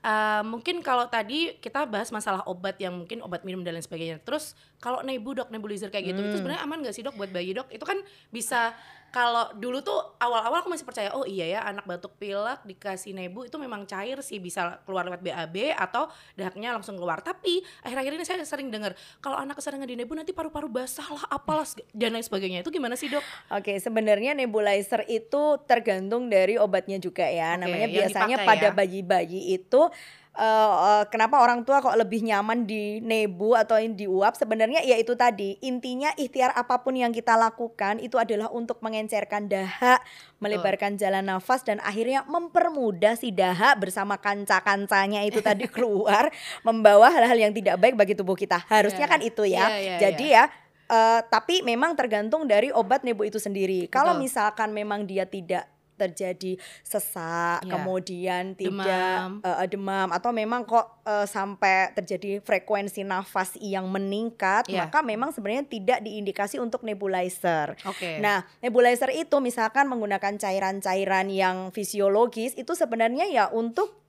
eh, 0.05 0.43
mungkin 0.45 0.81
kalau 0.85 1.09
tadi 1.09 1.57
kita 1.61 1.85
bahas 1.89 2.09
masalah 2.13 2.45
obat 2.49 2.77
yang 2.81 2.93
mungkin 2.97 3.21
obat 3.25 3.45
minum 3.45 3.65
dan 3.65 3.77
lain 3.77 3.85
sebagainya. 3.85 4.21
Terus 4.21 4.53
kalau 4.81 5.01
nebu 5.01 5.33
dok 5.37 5.49
nebulizer 5.53 5.89
kayak 5.93 6.13
gitu 6.13 6.21
itu 6.21 6.29
Hmm. 6.31 6.41
sebenarnya 6.41 6.63
aman 6.65 6.85
gak 6.85 6.95
sih 6.97 7.05
dok 7.05 7.17
buat 7.17 7.33
bayi 7.33 7.53
dok? 7.57 7.69
Itu 7.73 7.85
kan 7.85 8.01
bisa 8.29 8.73
kalau 9.15 9.47
dulu 9.55 9.79
tuh 9.79 10.19
awal-awal 10.19 10.67
aku 10.67 10.75
masih 10.75 10.83
percaya 10.83 11.15
oh 11.15 11.23
iya 11.23 11.47
ya 11.47 11.61
anak 11.63 11.87
batuk 11.87 12.19
pilek 12.19 12.67
dikasih 12.67 13.15
nebu 13.15 13.47
itu 13.47 13.55
memang 13.63 13.87
cair 13.87 14.19
sih 14.27 14.43
bisa 14.43 14.83
keluar 14.83 15.07
lewat 15.07 15.23
BAB 15.23 15.71
atau 15.71 16.11
dahaknya 16.35 16.75
langsung 16.75 16.99
keluar. 16.99 17.23
Tapi 17.23 17.63
akhir-akhir 17.87 18.13
ini 18.19 18.25
saya 18.27 18.43
sering 18.43 18.75
dengar 18.75 18.99
kalau 19.23 19.39
anak 19.39 19.63
keseringan 19.63 19.87
di 19.87 19.95
nebu 19.95 20.19
nanti 20.19 20.35
paru-paru 20.35 20.67
basah 20.67 21.07
lah 21.07 21.31
apalah 21.31 21.63
dan 21.95 22.19
lain 22.19 22.27
sebagainya. 22.27 22.67
Itu 22.67 22.75
gimana 22.75 22.99
sih 22.99 23.07
dok? 23.07 23.23
Oke, 23.55 23.79
sebenarnya 23.79 24.35
nebulizer 24.35 25.07
itu 25.07 25.63
tergantung 25.71 26.27
dari 26.27 26.59
obatnya 26.59 26.99
juga 26.99 27.31
ya. 27.31 27.55
Oke, 27.55 27.71
Namanya 27.71 27.87
biasanya 27.87 28.37
dipakai 28.43 28.51
pada 28.51 28.69
ya. 28.69 28.75
bayi-bayi 28.75 29.41
itu 29.55 29.83
eh, 30.35 30.73
eh, 30.75 31.05
kenapa 31.11 31.41
orang 31.41 31.63
tua 31.63 31.79
kok 31.81 31.95
lebih 31.95 32.27
nyaman 32.27 32.67
di 32.67 32.99
nebu 33.01 33.55
atau 33.55 33.79
di 33.79 34.07
uap? 34.07 34.35
Sebenarnya 34.35 34.83
ya 34.83 34.99
itu 34.99 35.15
tadi. 35.15 35.57
Intinya 35.63 36.11
ikhtiar 36.19 36.53
apa 36.55 36.83
pun 36.83 36.99
yang 36.99 37.15
kita 37.15 37.39
lakukan 37.39 38.03
itu 38.03 38.19
adalah 38.19 38.51
untuk 38.51 38.83
mengencerkan 38.83 39.47
dahak, 39.47 40.03
melebarkan 40.43 40.99
jalan 40.99 41.27
nafas 41.27 41.63
dan 41.63 41.79
akhirnya 41.81 42.27
mempermudah 42.27 43.15
si 43.17 43.31
dahak 43.31 43.79
bersama 43.81 44.19
kanca-kancanya 44.19 45.23
itu 45.25 45.39
tadi 45.41 45.71
keluar 45.75 46.29
membawa 46.67 47.11
hal-hal 47.11 47.51
yang 47.51 47.53
tidak 47.55 47.81
baik 47.81 47.95
bagi 47.95 48.15
tubuh 48.15 48.35
kita. 48.35 48.63
Harusnya 48.67 49.07
Iya. 49.07 49.13
kan 49.13 49.21
itu 49.23 49.43
ya. 49.47 49.67
Iya, 49.71 49.79
iya, 49.79 49.97
Jadi 50.01 50.27
ya 50.31 50.45
Eh, 50.85 51.21
tapi 51.33 51.65
memang 51.65 51.97
tergantung 51.97 52.45
dari 52.45 52.69
obat 52.69 53.09
nebu 53.09 53.25
itu 53.25 53.41
sendiri. 53.41 53.89
Kalau 53.89 54.21
misalkan 54.21 54.69
memang 54.69 55.09
dia 55.09 55.25
tidak 55.25 55.65
terjadi 55.95 56.59
sesak, 56.83 57.63
Ya. 57.63 57.71
kemudian 57.71 58.55
tidak 58.55 58.87
Demam. 58.87 59.31
eh, 59.41 59.67
demam 59.67 60.09
atau 60.11 60.31
memang 60.31 60.63
kok 60.63 61.01
eh, 61.05 61.25
sampai 61.25 61.93
terjadi 61.93 62.41
frekuensi 62.41 63.03
nafas 63.03 63.55
yang 63.59 63.87
meningkat, 63.87 64.67
Ya. 64.67 64.87
maka 64.87 65.01
memang 65.01 65.31
sebenarnya 65.31 65.65
tidak 65.65 65.99
diindikasi 66.01 66.57
untuk 66.57 66.83
nebulizer. 66.83 67.77
Oke. 67.85 68.19
Nah, 68.19 68.43
nebulizer 68.59 69.11
itu 69.11 69.37
misalkan 69.39 69.87
menggunakan 69.87 70.35
cairan-cairan 70.35 71.29
yang 71.29 71.57
fisiologis 71.71 72.55
itu 72.55 72.73
sebenarnya 72.73 73.27
ya 73.27 73.47
untuk 73.49 74.01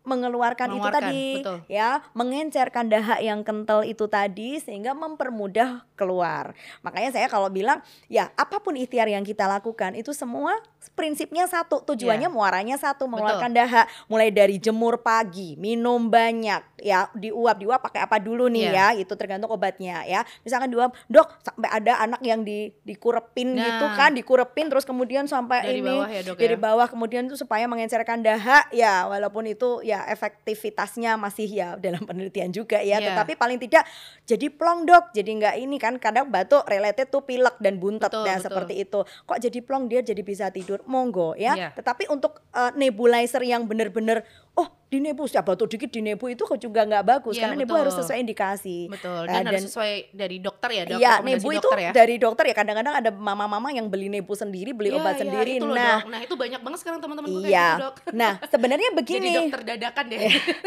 mengeluarkan, 0.00 0.72
itu 0.72 0.80
Mengeluarkan, 0.80 1.02
tadi 1.12 1.24
betul. 1.44 1.58
ya, 1.68 2.00
mengencerkan 2.16 2.88
dahak 2.88 3.20
yang 3.20 3.44
kental 3.44 3.84
itu 3.84 4.08
tadi 4.08 4.56
sehingga 4.56 4.96
mempermudah 4.96 5.84
keluar. 5.92 6.56
Makanya 6.80 7.12
saya 7.12 7.28
kalau 7.28 7.52
bilang 7.52 7.84
ya 8.08 8.32
apa 8.32 8.64
pun 8.64 8.80
ikhtiar 8.80 9.12
yang 9.12 9.20
kita 9.22 9.44
lakukan 9.44 9.92
itu 9.92 10.16
semua 10.16 10.56
prinsipnya 10.90 11.44
satu, 11.44 11.84
tujuannya 11.84 12.26
Iya. 12.26 12.32
muaranya 12.32 12.76
satu, 12.76 13.04
mengeluarkan 13.04 13.52
dahak. 13.52 13.84
Mulai 14.06 14.28
dari 14.28 14.56
jemur 14.56 14.98
pagi, 14.98 15.52
minum 15.54 16.06
banyak, 16.06 16.80
ya 16.80 17.08
diuap, 17.12 17.56
diuap 17.56 17.80
pakai 17.82 18.00
apa 18.00 18.16
dulu 18.16 18.46
nih 18.46 18.68
Iya. 18.68 18.88
ya, 18.94 19.04
itu 19.04 19.12
tergantung 19.12 19.48
obatnya 19.48 20.04
ya. 20.04 20.24
Misalkan 20.40 20.68
diuap, 20.68 20.96
"Dok, 21.06 21.28
sampai 21.42 21.68
ada 21.70 22.00
anak 22.00 22.20
yang 22.20 22.40
di 22.40 22.72
dikurepin 22.82 23.52
gitu 23.52 23.84
Nah. 23.84 23.94
kan, 23.94 24.10
dikurepin 24.12 24.66
terus 24.66 24.84
kemudian 24.84 25.24
sampai 25.24 25.60
Dari 25.62 25.78
ini 25.78 25.90
bawah 25.90 26.08
ya, 26.08 26.20
Dok, 26.22 26.36
dari 26.36 26.56
ya? 26.56 26.60
bawah 26.60 26.86
kemudian 26.86 27.22
itu 27.24 27.36
supaya 27.36 27.66
mengencerkan 27.66 28.20
dahak 28.20 28.68
ya 28.70 29.04
walaupun 29.04 29.44
itu 29.46 29.82
ya 29.82 30.06
efektivitasnya 30.06 31.16
masih 31.16 31.46
ya 31.46 31.68
dalam 31.76 32.02
penelitian 32.02 32.50
juga 32.50 32.78
ya 32.78 32.96
Iya. 32.96 33.12
tetapi 33.12 33.34
paling 33.34 33.58
tidak 33.58 33.82
jadi 34.24 34.46
plong 34.48 34.84
dok 34.84 35.10
jadi 35.10 35.26
nggak 35.32 35.54
ini 35.58 35.76
kan 35.76 35.96
kadang 35.96 36.28
batuk 36.28 36.62
related 36.64 37.08
tuh 37.08 37.20
pilek 37.20 37.58
dan 37.58 37.76
buntet 37.76 38.08
Betul, 38.08 38.24
nah 38.24 38.36
betul. 38.36 38.46
seperti 38.46 38.74
itu 38.78 38.98
kok 39.02 39.38
jadi 39.38 39.58
plong 39.60 39.84
dia 39.86 40.00
jadi 40.00 40.22
bisa 40.22 40.46
tidur 40.48 40.69
monggo 40.86 41.34
ya 41.34 41.54
Iya. 41.58 41.68
tetapi 41.74 42.06
untuk 42.06 42.42
eh, 42.54 42.70
nebulizer 42.78 43.42
yang 43.42 43.66
bener-bener 43.66 44.22
oh 44.54 44.68
di 44.90 44.98
nebu 44.98 45.22
ya 45.24 45.38
batuk 45.40 45.70
dikit 45.70 45.86
di 45.88 46.02
nebu 46.02 46.26
itu 46.26 46.42
kok 46.42 46.58
juga 46.58 46.82
nggak 46.82 47.04
bagus 47.06 47.38
Iya, 47.38 47.46
karena 47.46 47.56
nebu 47.56 47.70
betul. 47.70 47.80
harus 47.80 47.94
sesuai 47.94 48.18
indikasi 48.20 48.78
Betul. 48.90 49.22
Nah, 49.22 49.34
Dan, 49.38 49.44
harus 49.46 49.62
sesuai 49.64 49.92
dari 50.10 50.36
dokter 50.36 50.68
ya, 50.68 50.82
dok. 50.82 50.98
Iya, 50.98 51.12
rekomendasi 51.14 51.30
nebu 51.30 51.48
itu 51.48 51.60
dokter 51.62 51.78
ya. 51.78 51.90
dari 51.94 52.14
dokter 52.18 52.44
ya. 52.44 52.54
Kadang-kadang 52.58 52.94
ada 52.98 53.10
mama-mama 53.14 53.70
yang 53.70 53.86
beli 53.86 54.10
nebu 54.10 54.34
sendiri, 54.34 54.74
beli 54.74 54.90
Iya, 54.90 54.98
obat 54.98 55.14
iya, 55.14 55.20
sendiri. 55.22 55.52
itu 55.54 55.64
loh, 55.64 55.78
nah, 55.78 56.02
dok. 56.02 56.10
nah 56.10 56.20
itu 56.20 56.34
banyak 56.34 56.60
banget 56.60 56.78
sekarang 56.82 56.98
teman-teman 56.98 57.28
iya. 57.40 57.66
gitu, 57.70 57.82
dok. 57.86 57.94
Nah, 58.20 58.32
sebenarnya 58.44 58.88
Jadi 58.90 58.98
begini. 58.98 59.30
dokter 59.38 59.62
dadakan 59.64 60.04
deh. 60.10 60.18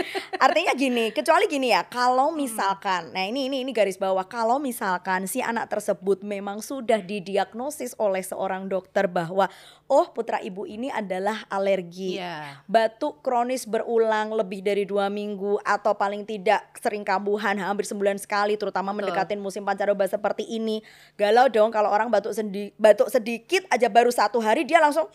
Artinya 0.45 0.71
gini, 0.73 1.05
kecuali 1.11 1.45
gini 1.45 1.67
ya, 1.69 1.83
kalau 1.83 2.31
Hmm. 2.31 2.39
misalkan, 2.39 3.11
nah 3.11 3.27
ini 3.27 3.45
ini 3.45 3.59
ini 3.61 3.75
garis 3.75 3.99
bawah, 3.99 4.23
kalau 4.23 4.55
misalkan 4.57 5.27
si 5.27 5.43
anak 5.43 5.67
tersebut 5.67 6.23
memang 6.23 6.63
sudah 6.63 7.03
didiagnosis 7.03 7.91
oleh 7.97 8.23
seorang 8.23 8.65
dokter 8.65 9.03
bahwa 9.05 9.51
oh 9.85 10.07
putra 10.09 10.39
ibu 10.39 10.63
ini 10.63 10.87
adalah 10.87 11.43
alergi, 11.45 12.15
Iya. 12.15 12.63
batuk 12.65 13.19
kronis 13.19 13.67
berulang 13.67 14.12
lebih 14.33 14.61
dari 14.61 14.85
dua 14.85 15.09
minggu 15.09 15.57
atau 15.65 15.97
paling 15.97 16.27
tidak 16.27 16.61
sering 16.77 17.01
kambuhan 17.01 17.57
hampir 17.57 17.87
sebulan 17.89 18.21
sekali, 18.21 18.53
terutama 18.53 18.93
Betul. 18.93 19.09
mendekatin 19.09 19.39
musim 19.41 19.65
pancaroba 19.65 20.05
seperti 20.05 20.45
ini, 20.45 20.85
galau 21.17 21.49
dong 21.49 21.73
kalau 21.73 21.89
orang 21.89 22.13
batuk 22.13 22.31
sendi 22.37 22.69
batuk 22.77 23.09
sedikit 23.09 23.65
aja 23.73 23.89
baru 23.89 24.13
satu 24.13 24.37
hari 24.39 24.63
dia 24.63 24.77
langsung 24.77 25.09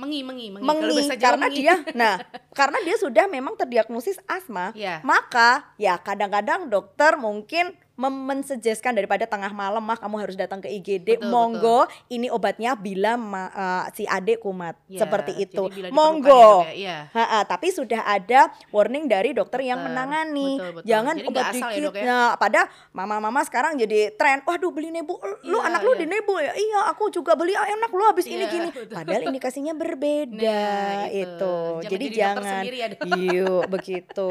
Mengi, 0.00 0.20
mengi, 0.22 0.46
mengi. 0.48 0.64
Mengi 0.64 0.96
karena 1.14 1.46
mengi. 1.46 1.58
dia 1.58 1.74
nah 2.00 2.16
karena 2.50 2.80
dia 2.80 2.96
sudah 2.96 3.24
memang 3.26 3.52
terdiagnosis 3.54 4.16
asma 4.24 4.72
Iya. 4.72 5.04
maka 5.04 5.68
ya 5.76 5.94
kadang-kadang 5.96 6.66
dokter 6.66 7.14
mungkin 7.14 7.76
mensuggestkan 8.00 8.92
daripada 8.92 9.24
tengah 9.24 9.52
malam 9.52 9.80
mah 9.80 9.94
kamu 9.94 10.16
harus 10.18 10.32
datang 10.32 10.58
ke 10.58 10.68
IGD 10.70 11.20
Betul, 11.20 11.28
monggo 11.28 11.80
ini 12.08 12.26
obatnya 12.28 12.72
bila 12.72 13.14
ma- 13.14 13.52
eh, 13.52 13.84
si 13.92 14.04
adik 14.04 14.40
kumat 14.40 14.72
Ya, 14.86 15.04
seperti 15.04 15.36
itu 15.36 15.68
monggo 15.90 16.64
ya, 16.64 16.66
ya. 16.66 16.72
Iya. 16.72 16.96
Ha-ha, 17.12 17.40
tapi 17.44 17.68
sudah 17.68 18.02
ada 18.02 18.40
warning 18.70 19.04
dari 19.04 19.30
dokter 19.30 19.60
yang 19.62 19.78
Dokter, 19.78 19.92
menangani. 19.92 20.50
betul, 20.56 20.70
betul. 20.72 20.88
Jangan 20.88 21.14
Jadi 21.14 21.28
obat 21.28 21.44
ya, 21.44 21.52
dikit. 21.52 21.82
Dok, 21.82 21.94
ya? 21.94 22.02
Nah, 22.02 22.28
pada 22.34 22.60
mama-mama 22.90 23.40
sekarang 23.44 23.76
jadi 23.76 24.00
tren. 24.12 24.42
Waduh, 24.42 24.70
beli 24.70 24.90
nebu. 24.90 25.14
Lu 25.44 25.56
Iya, 25.56 25.68
anak 25.68 25.80
lu 25.80 25.92
iya. 25.92 26.00
di 26.00 26.06
nebu 26.08 26.34
ya? 26.36 26.52
Iya, 26.52 26.80
aku 26.88 27.04
juga 27.08 27.32
beli. 27.34 27.52
Ah, 27.52 27.68
enak 27.68 27.90
lu 27.90 28.02
habis 28.02 28.26
ini 28.26 28.40
Iya, 28.40 28.48
gini. 28.48 28.68
betul. 28.68 28.90
Padahal 28.90 29.22
indikasinya 29.28 29.72
berbeda 29.90 30.38
Nah, 30.40 31.04
itu. 31.08 31.26
itu. 31.26 31.54
Jangan 31.80 31.84
Jadi 31.86 32.04
jadi 32.04 32.16
jangan. 32.16 32.44
sendiri 32.46 32.76
ya. 32.76 32.88
Yuk, 33.34 33.64
begitu. 33.74 34.28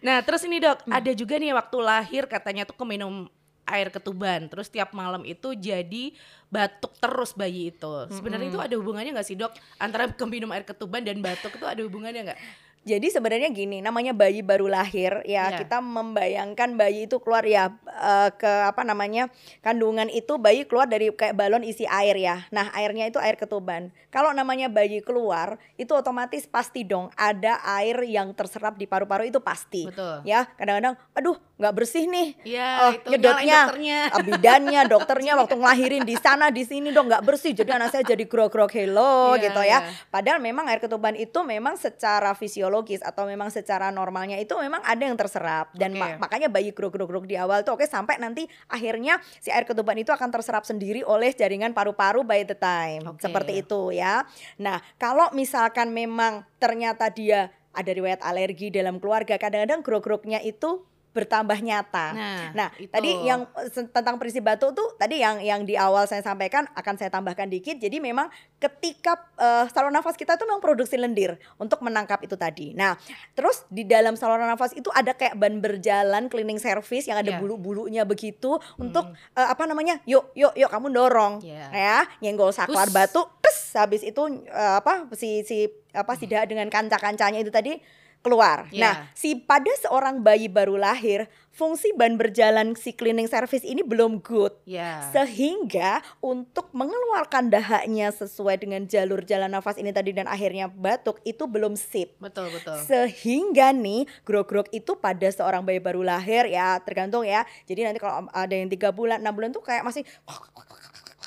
Nah, 0.00 0.18
terus 0.20 0.42
ini 0.42 0.56
dok, 0.58 0.78
Hmm. 0.82 0.94
ada 0.94 1.10
juga 1.12 1.34
nih 1.36 1.52
waktu 1.52 1.76
lahir 1.78 2.24
katanya 2.24 2.62
tuh 2.62 2.74
keminum 2.74 3.26
air 3.64 3.88
ketuban, 3.88 4.44
terus 4.46 4.68
tiap 4.68 4.92
malam 4.92 5.24
itu 5.24 5.52
jadi 5.52 6.12
batuk 6.46 6.92
terus 6.96 7.32
bayi 7.32 7.68
itu. 7.68 7.92
Sebenarnya 8.10 8.48
itu 8.48 8.60
ada 8.60 8.76
hubungannya 8.76 9.10
nggak 9.10 9.24
sih 9.24 9.34
dok 9.34 9.50
antara 9.76 10.04
keminum 10.20 10.52
air 10.52 10.62
ketuban 10.62 11.00
dan 11.00 11.18
batuk 11.18 11.50
itu 11.50 11.64
ada 11.64 11.80
hubungannya 11.80 12.28
nggak? 12.28 12.40
Jadi 12.84 13.08
sebenarnya 13.08 13.48
gini, 13.48 13.80
namanya 13.80 14.12
bayi 14.12 14.40
baru 14.40 14.68
lahir 14.68 15.24
ya 15.24 15.48
Iya. 15.48 15.58
kita 15.58 15.80
membayangkan 15.80 16.76
bayi 16.76 17.04
itu 17.04 17.16
keluar 17.16 17.40
ya 17.42 17.72
eh, 17.88 18.28
ke 18.30 18.52
apa 18.62 18.84
namanya 18.84 19.32
kandungan 19.58 20.06
itu 20.06 20.36
bayi 20.36 20.62
keluar 20.62 20.84
dari 20.84 21.08
kayak 21.08 21.32
balon 21.32 21.62
isi 21.62 21.82
air 21.82 22.12
ya. 22.14 22.44
Nah 22.50 22.68
airnya 22.72 23.08
itu 23.08 23.16
air 23.16 23.34
ketuban. 23.34 23.88
Kalau 24.08 24.30
namanya 24.30 24.68
bayi 24.68 25.00
keluar 25.00 25.56
itu 25.74 25.90
otomatis 25.90 26.44
pasti 26.44 26.84
dong 26.84 27.08
ada 27.14 27.56
air 27.74 27.96
yang 28.04 28.30
terserap 28.30 28.76
di 28.76 28.84
paru-paru 28.84 29.24
itu 29.24 29.40
pasti. 29.40 29.88
Betul. 29.88 30.20
Ya 30.22 30.44
kadang-kadang, 30.54 31.00
aduh 31.12 31.40
nggak 31.54 31.74
bersih 31.74 32.04
nih. 32.04 32.28
Iya, 32.44 32.68
Oh, 32.76 32.90
itu 32.92 33.08
nyedotnya, 33.10 33.58
dokternya. 33.64 33.98
bidannya, 34.28 34.80
dokternya 34.84 35.32
waktu 35.40 35.54
ngelahirin 35.54 36.04
di 36.04 36.16
sana 36.16 36.50
di 36.50 36.62
sini 36.62 36.92
dong 36.92 37.08
nggak 37.08 37.24
bersih. 37.24 37.56
Jadi 37.56 37.72
anak 37.72 37.88
saya 37.90 38.04
jadi 38.04 38.28
grog-grog 38.28 38.68
hello 38.68 39.32
Iya, 39.34 39.42
gitu 39.42 39.60
ya. 39.62 39.78
iya. 39.80 39.88
Padahal 40.10 40.36
memang 40.38 40.68
air 40.68 40.78
ketuban 40.78 41.16
itu 41.16 41.40
memang 41.40 41.74
secara 41.74 42.34
fisiologis 42.34 42.73
atau 42.82 43.28
memang 43.28 43.52
secara 43.52 43.92
normalnya 43.92 44.40
itu 44.40 44.56
memang 44.56 44.80
ada 44.82 45.04
yang 45.04 45.14
terserap 45.14 45.70
dan 45.76 45.94
Oke. 45.94 46.00
ma- 46.00 46.16
makanya 46.26 46.48
bayi 46.50 46.74
grog-grog 46.74 47.28
di 47.28 47.38
awal 47.38 47.62
tuh 47.62 47.76
oke 47.78 47.86
sampai 47.86 48.18
nanti 48.18 48.48
akhirnya 48.66 49.20
si 49.38 49.52
air 49.52 49.68
ketuban 49.68 49.94
itu 50.00 50.10
akan 50.10 50.32
terserap 50.32 50.64
sendiri 50.64 51.04
oleh 51.04 51.30
jaringan 51.36 51.76
paru-paru 51.76 52.24
by 52.24 52.42
the 52.42 52.56
time. 52.56 53.04
Oke. 53.14 53.22
Seperti 53.22 53.60
itu 53.60 53.92
ya. 53.92 54.24
Nah, 54.58 54.80
kalau 54.96 55.30
misalkan 55.36 55.92
memang 55.92 56.42
ternyata 56.56 57.12
dia 57.12 57.52
ada 57.74 57.90
riwayat 57.90 58.22
alergi 58.22 58.70
dalam 58.70 59.02
keluarga, 59.02 59.34
kadang-kadang 59.36 59.82
grog-grognya 59.82 60.38
itu 60.40 60.86
bertambah 61.14 61.54
nyata. 61.56 62.06
Nah, 62.10 62.42
Nah, 62.52 62.68
itu. 62.74 62.90
tadi 62.90 63.22
yang 63.22 63.46
tentang 63.70 64.18
prinsip 64.18 64.42
batuk 64.42 64.74
tuh 64.74 64.88
tadi 64.94 65.16
yang 65.16 65.38
yang 65.38 65.62
di 65.62 65.78
awal 65.78 66.04
saya 66.04 66.20
sampaikan 66.20 66.66
akan 66.72 66.94
saya 66.94 67.08
tambahkan 67.08 67.46
dikit. 67.46 67.78
Jadi 67.78 67.96
memang 67.98 68.26
ketika 68.58 69.14
eh, 69.36 69.64
saluran 69.70 69.94
nafas 69.94 70.14
kita 70.14 70.34
tuh 70.34 70.44
memang 70.44 70.58
produksi 70.58 70.94
lendir 70.94 71.38
untuk 71.56 71.78
menangkap 71.80 72.18
itu 72.20 72.34
tadi. 72.34 72.74
Nah, 72.74 72.98
terus 73.32 73.62
di 73.68 73.84
dalam 73.84 74.14
saluran 74.14 74.44
nafas 74.44 74.72
itu 74.72 74.90
ada 74.90 75.12
kayak 75.12 75.34
ban 75.34 75.58
berjalan 75.58 76.26
cleaning 76.26 76.58
service 76.58 77.06
yang 77.06 77.16
ada 77.16 77.30
Iya. 77.30 77.38
bulu-bulunya 77.38 78.02
begitu 78.02 78.58
untuk 78.74 79.06
eh, 79.32 79.46
apa 79.46 79.64
namanya? 79.64 80.02
Yuk, 80.04 80.34
yuk, 80.34 80.52
yuk 80.52 80.68
kamu 80.68 80.90
dorong. 80.90 81.38
Iya. 81.40 81.66
Ya, 81.70 81.98
nyenggol 82.20 82.50
saklar 82.50 82.86
Hus. 82.86 82.94
batuk, 82.96 83.30
tes 83.38 83.54
habis 83.72 84.02
itu 84.02 84.18
eh, 84.44 84.74
apa 84.74 85.06
si 85.12 85.42
si 85.42 85.64
apa 85.90 86.14
si 86.14 86.26
da- 86.26 86.42
dengan 86.42 86.66
kanca-kancanya 86.66 87.38
itu 87.38 87.48
tadi 87.48 87.78
keluar. 88.24 88.64
Iya. 88.72 88.80
Nah, 88.80 88.94
si 89.12 89.36
pada 89.36 89.68
seorang 89.84 90.24
bayi 90.24 90.48
baru 90.48 90.80
lahir, 90.80 91.28
fungsi 91.54 91.92
ban 91.94 92.16
berjalan 92.16 92.72
si 92.74 92.96
cleaning 92.96 93.28
service 93.28 93.62
ini 93.62 93.84
belum 93.84 94.24
good. 94.24 94.56
Ya. 94.64 95.04
Sehingga 95.12 96.00
untuk 96.24 96.72
mengeluarkan 96.72 97.52
dahaknya 97.52 98.10
sesuai 98.10 98.64
dengan 98.64 98.88
jalur 98.88 99.20
jalan 99.22 99.52
nafas 99.52 99.76
ini 99.76 99.92
tadi 99.92 100.16
dan 100.16 100.26
akhirnya 100.26 100.66
batuk 100.72 101.20
itu 101.22 101.44
belum 101.44 101.76
sip. 101.76 102.16
Betul, 102.18 102.48
betul. 102.50 102.80
Sehingga 102.82 103.70
nih 103.76 104.08
grog-grog 104.24 104.66
itu 104.72 104.96
pada 104.96 105.28
seorang 105.28 105.62
bayi 105.62 105.78
baru 105.78 106.00
lahir 106.00 106.48
ya 106.48 106.80
tergantung 106.80 107.22
ya. 107.22 107.44
Jadi 107.68 107.86
nanti 107.86 108.00
kalau 108.00 108.26
ada 108.32 108.54
yang 108.56 108.72
tiga 108.72 108.90
bulan, 108.90 109.20
enam 109.20 109.36
bulan 109.36 109.52
tuh 109.52 109.62
kayak 109.62 109.84
masih 109.84 110.02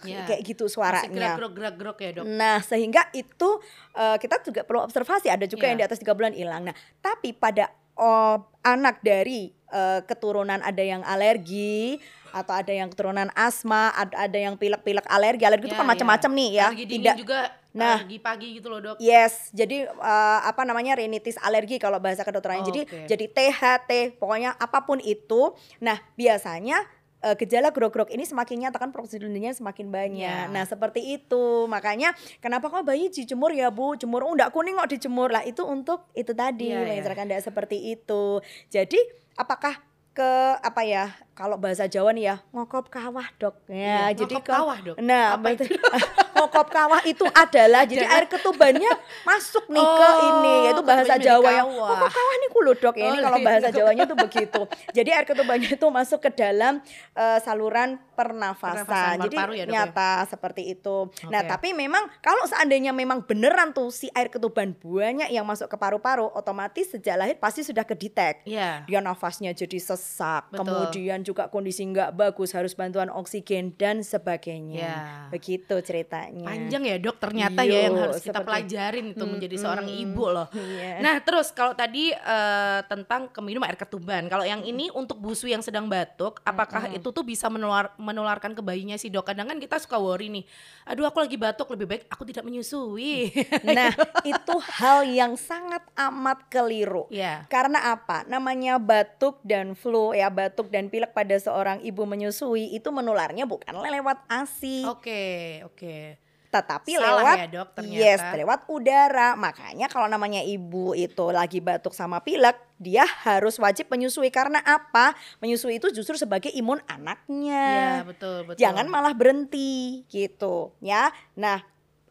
Ya. 0.03 0.25
kayak 0.25 0.41
gitu 0.43 0.65
Masih 0.65 0.75
suaranya. 0.77 1.09
gerak-gerak 1.37 1.51
gerak-gerak 1.53 1.97
ya, 1.97 2.09
Dok. 2.13 2.25
Nah, 2.29 2.57
sehingga 2.61 3.01
itu 3.11 3.49
eh, 3.93 4.17
kita 4.17 4.41
juga 4.41 4.61
perlu 4.61 4.81
observasi. 4.81 5.25
Ada 5.27 5.45
juga 5.45 5.65
Iya. 5.65 5.69
yang 5.69 5.79
di 5.81 5.85
atas 5.85 5.97
tiga 5.97 6.13
bulan 6.13 6.31
hilang. 6.31 6.61
Nah, 6.63 6.75
tapi 6.99 7.31
pada 7.31 7.67
oh, 7.93 8.37
anak 8.61 9.01
dari 9.01 9.49
eh, 9.67 9.99
keturunan 10.01 10.61
ada 10.61 10.79
yang 10.79 11.01
alergi 11.01 11.97
atau 12.29 12.53
ada 12.53 12.69
yang 12.69 12.87
keturunan 12.87 13.27
asma, 13.33 13.89
ada 13.91 14.23
ada 14.23 14.37
yang 14.37 14.53
pilek-pilek 14.55 15.07
alergi. 15.07 15.43
Alergi 15.43 15.65
itu 15.65 15.73
Ya, 15.73 15.81
kan 15.81 15.89
macam-macam 15.89 16.29
ya. 16.29 16.37
nih 16.37 16.49
ya. 16.51 16.67
Alergi 16.67 16.85
Tidak 16.87 17.15
juga 17.17 17.39
Nah. 17.73 18.01
alergi 18.01 18.17
pagi 18.17 18.47
gitu 18.53 18.67
loh, 18.67 18.79
Dok. 18.79 18.97
Yes, 18.97 19.49
jadi 19.51 19.85
eh, 19.85 20.39
apa 20.41 20.61
namanya 20.61 20.95
rinitis 20.95 21.37
alergi 21.37 21.77
kalau 21.77 21.97
bahasa 21.97 22.21
kedokterannya. 22.21 22.65
Jadi 22.65 22.81
Oke. 22.83 23.05
jadi 23.05 23.25
THT, 23.27 23.91
pokoknya 24.17 24.53
apa 24.53 24.81
pun 24.81 24.97
itu. 24.97 25.53
Nah, 25.77 25.97
biasanya 26.15 26.81
eh, 27.27 27.35
gejala 27.35 27.75
grog-grog 27.75 28.07
ini 28.07 28.23
semakin 28.23 28.67
nyata 28.67 28.79
kan 28.79 28.95
produksi 28.95 29.19
lendirnya 29.19 29.51
semakin 29.51 29.91
banyak. 29.91 30.47
Ya. 30.47 30.47
Nah, 30.47 30.63
seperti 30.63 31.03
itu. 31.03 31.67
Makanya 31.67 32.15
kenapa 32.39 32.71
kok 32.71 32.87
bayi 32.87 33.11
dijemur 33.11 33.51
ya, 33.51 33.67
Bu? 33.67 33.99
Jemur 33.99 34.23
oh 34.23 34.31
enggak 34.31 34.55
kuning 34.55 34.79
kok 34.79 34.87
dijemur. 34.87 35.27
Lah 35.27 35.43
itu 35.43 35.67
untuk 35.67 36.07
itu 36.15 36.31
tadi, 36.31 36.71
Iya, 36.71 36.87
iya. 36.87 37.03
misalkan 37.03 37.27
enggak 37.27 37.43
seperti 37.43 37.77
itu. 37.91 38.39
Jadi, 38.71 38.99
apakah 39.35 39.75
ke 40.15 40.31
apa 40.63 40.81
ya 40.81 41.13
kalau 41.37 41.53
bahasa 41.55 41.85
Jawa 41.85 42.09
nih 42.11 42.25
ya 42.25 42.35
ngokop 42.49 42.89
kawah 42.89 43.29
dok 43.35 43.53
ya 43.67 43.77
Iya, 44.09 44.17
jadi 44.17 44.33
ngokop 44.35 44.43
kalau- 44.43 44.59
kawah, 44.65 44.77
Dok. 44.81 44.95
nah 44.99 45.37
Apa 45.37 45.53
betul. 45.53 45.77
ngokop 46.35 46.67
kawah 46.67 47.01
itu 47.03 47.25
adalah 47.27 47.81
jadi 47.83 48.05
air 48.07 48.25
ketubannya 48.25 48.89
masuk 49.23 49.65
nih 49.67 49.77
ke 49.79 50.05
Oh, 50.07 50.17
ini 50.27 50.53
yaitu 50.65 50.81
bahasa 50.81 51.13
Jawa 51.15 51.49
yang 51.51 51.69
ngokop 51.69 52.09
kawah 52.09 52.35
nih 52.35 52.49
kulo 52.49 52.71
dok 52.73 52.95
ya 52.95 53.05
ini 53.07 53.17
Oh, 53.17 53.23
kalau 53.23 53.37
iya. 53.37 53.45
bahasa 53.45 53.67
Jawanya 53.69 54.03
itu 54.03 54.15
begitu 54.15 54.61
jadi 54.91 55.09
air 55.13 55.25
ketubannya 55.25 55.69
itu 55.71 55.85
masuk 55.87 56.19
ke 56.19 56.31
dalam 56.31 56.81
eh, 57.13 57.39
saluran 57.39 58.01
pernafasan, 58.11 58.81
Pernafasan, 58.83 59.15
jadi 59.23 59.35
ya, 59.35 59.45
Dok, 59.45 59.53
ya? 59.53 59.65
nyata 59.67 60.11
seperti 60.25 60.61
itu 60.67 60.97
nah 61.27 61.41
Oke. 61.41 61.49
tapi 61.49 61.69
memang 61.71 62.09
kalau 62.19 62.43
seandainya 62.43 62.89
memang 62.91 63.21
beneran 63.21 63.71
tuh 63.71 63.89
si 63.89 64.09
air 64.11 64.27
ketuban 64.27 64.73
banyak 64.73 65.29
yang 65.29 65.43
masuk 65.43 65.67
ke 65.67 65.77
paru-paru 65.77 66.25
otomatis 66.27 66.89
sejak 66.89 67.13
lahir 67.15 67.37
pasti 67.37 67.61
sudah 67.61 67.83
kedetek 67.83 68.41
Iya. 68.43 68.85
dia 68.85 68.99
nafasnya 68.99 69.51
jadi 69.51 69.77
sesak, 69.77 70.49
Betul. 70.49 70.63
kemudian 70.63 71.19
juga 71.27 71.51
kondisi 71.51 71.83
nggak 71.83 72.15
bagus, 72.15 72.55
harus 72.55 72.71
bantuan 72.71 73.11
oksigen 73.11 73.75
dan 73.75 73.99
sebagainya. 73.99 74.79
Ya. 74.79 74.97
Begitu 75.27 75.75
ceritanya. 75.83 76.47
Panjang 76.47 76.87
ya 76.87 76.95
dok 76.95 77.19
ternyata 77.19 77.67
ya 77.67 77.91
yang 77.91 77.99
harus 77.99 78.23
kita 78.23 78.39
seperti- 78.39 78.47
pelajarin 78.47 79.05
itu 79.11 79.25
menjadi 79.27 79.55
seorang 79.59 79.87
Mm-mm. 79.91 80.03
ibu 80.07 80.25
loh. 80.31 80.47
Iya. 80.55 81.03
Nah 81.03 81.15
terus 81.19 81.51
kalau 81.51 81.75
tadi 81.75 82.15
eh, 82.15 82.79
tentang 82.87 83.27
keminum 83.27 83.67
air 83.67 83.75
ketuban, 83.75 84.31
kalau 84.31 84.47
yang 84.47 84.63
ini 84.63 84.87
untuk 84.95 85.19
busu 85.19 85.51
yang 85.51 85.59
sedang 85.59 85.91
batuk, 85.91 86.39
apakah 86.47 86.87
itu 86.93 87.11
tuh 87.11 87.27
bisa 87.27 87.51
menular 87.51 87.91
menularkan 87.99 88.55
ke 88.55 88.63
bayinya 88.63 88.95
sih 88.95 89.11
dok? 89.11 89.27
Kadang 89.27 89.51
kan 89.51 89.57
kita 89.59 89.75
suka 89.81 89.99
worry 89.99 90.31
nih, 90.31 90.45
aduh 90.87 91.03
aku 91.03 91.19
lagi 91.19 91.35
batuk 91.35 91.67
lebih 91.73 91.89
baik 91.89 92.03
aku 92.07 92.23
tidak 92.23 92.45
menyusui. 92.45 93.33
Nah, 93.65 93.89
itu 94.21 94.55
hal 94.77 95.03
yang 95.03 95.33
sangat 95.33 95.81
amat 95.97 96.45
keliru. 96.47 97.09
ya. 97.09 97.43
Karena 97.49 97.91
apa? 97.91 98.23
Namanya 98.29 98.77
batuk 98.77 99.41
dan 99.41 99.73
flu 99.73 100.13
ya, 100.13 100.29
batuk 100.29 100.69
dan 100.69 100.87
pilek 100.87 101.16
pada 101.17 101.33
seorang 101.33 101.81
ibu 101.81 102.05
menyusui 102.05 102.69
itu 102.69 102.93
menularnya 102.93 103.49
bukan 103.49 103.73
lewat 103.73 104.21
ASI, 104.29 104.85
Oke 104.85 105.65
oke. 105.65 106.21
tetapi 106.47 106.93
Salah 106.93 107.09
lewat 107.17 107.35
ya, 107.35 107.47
Dok, 107.51 107.69
ternyata. 107.75 107.97
yes 107.97 108.21
lewat 108.31 108.59
udara 108.69 109.33
makanya 109.33 109.89
kalau 109.89 110.05
namanya 110.05 110.39
ibu 110.39 110.93
itu 110.93 111.25
lagi 111.29 111.57
batuk 111.57 111.91
sama 111.91 112.21
pilek 112.21 112.55
dia 112.77 113.03
harus 113.25 113.57
wajib 113.57 113.89
menyusui 113.89 114.29
karena 114.29 114.61
apa 114.61 115.11
menyusui 115.41 115.81
itu 115.81 115.89
justru 115.89 116.15
sebagai 116.15 116.53
imun 116.53 116.77
Iya 116.79 116.93
anaknya 116.93 117.67
betul 118.05 118.47
betul. 118.47 118.61
jangan 118.61 118.85
malah 118.87 119.11
berhenti 119.11 120.05
gitu 120.07 120.71
ya 120.79 121.09
nah 121.33 121.65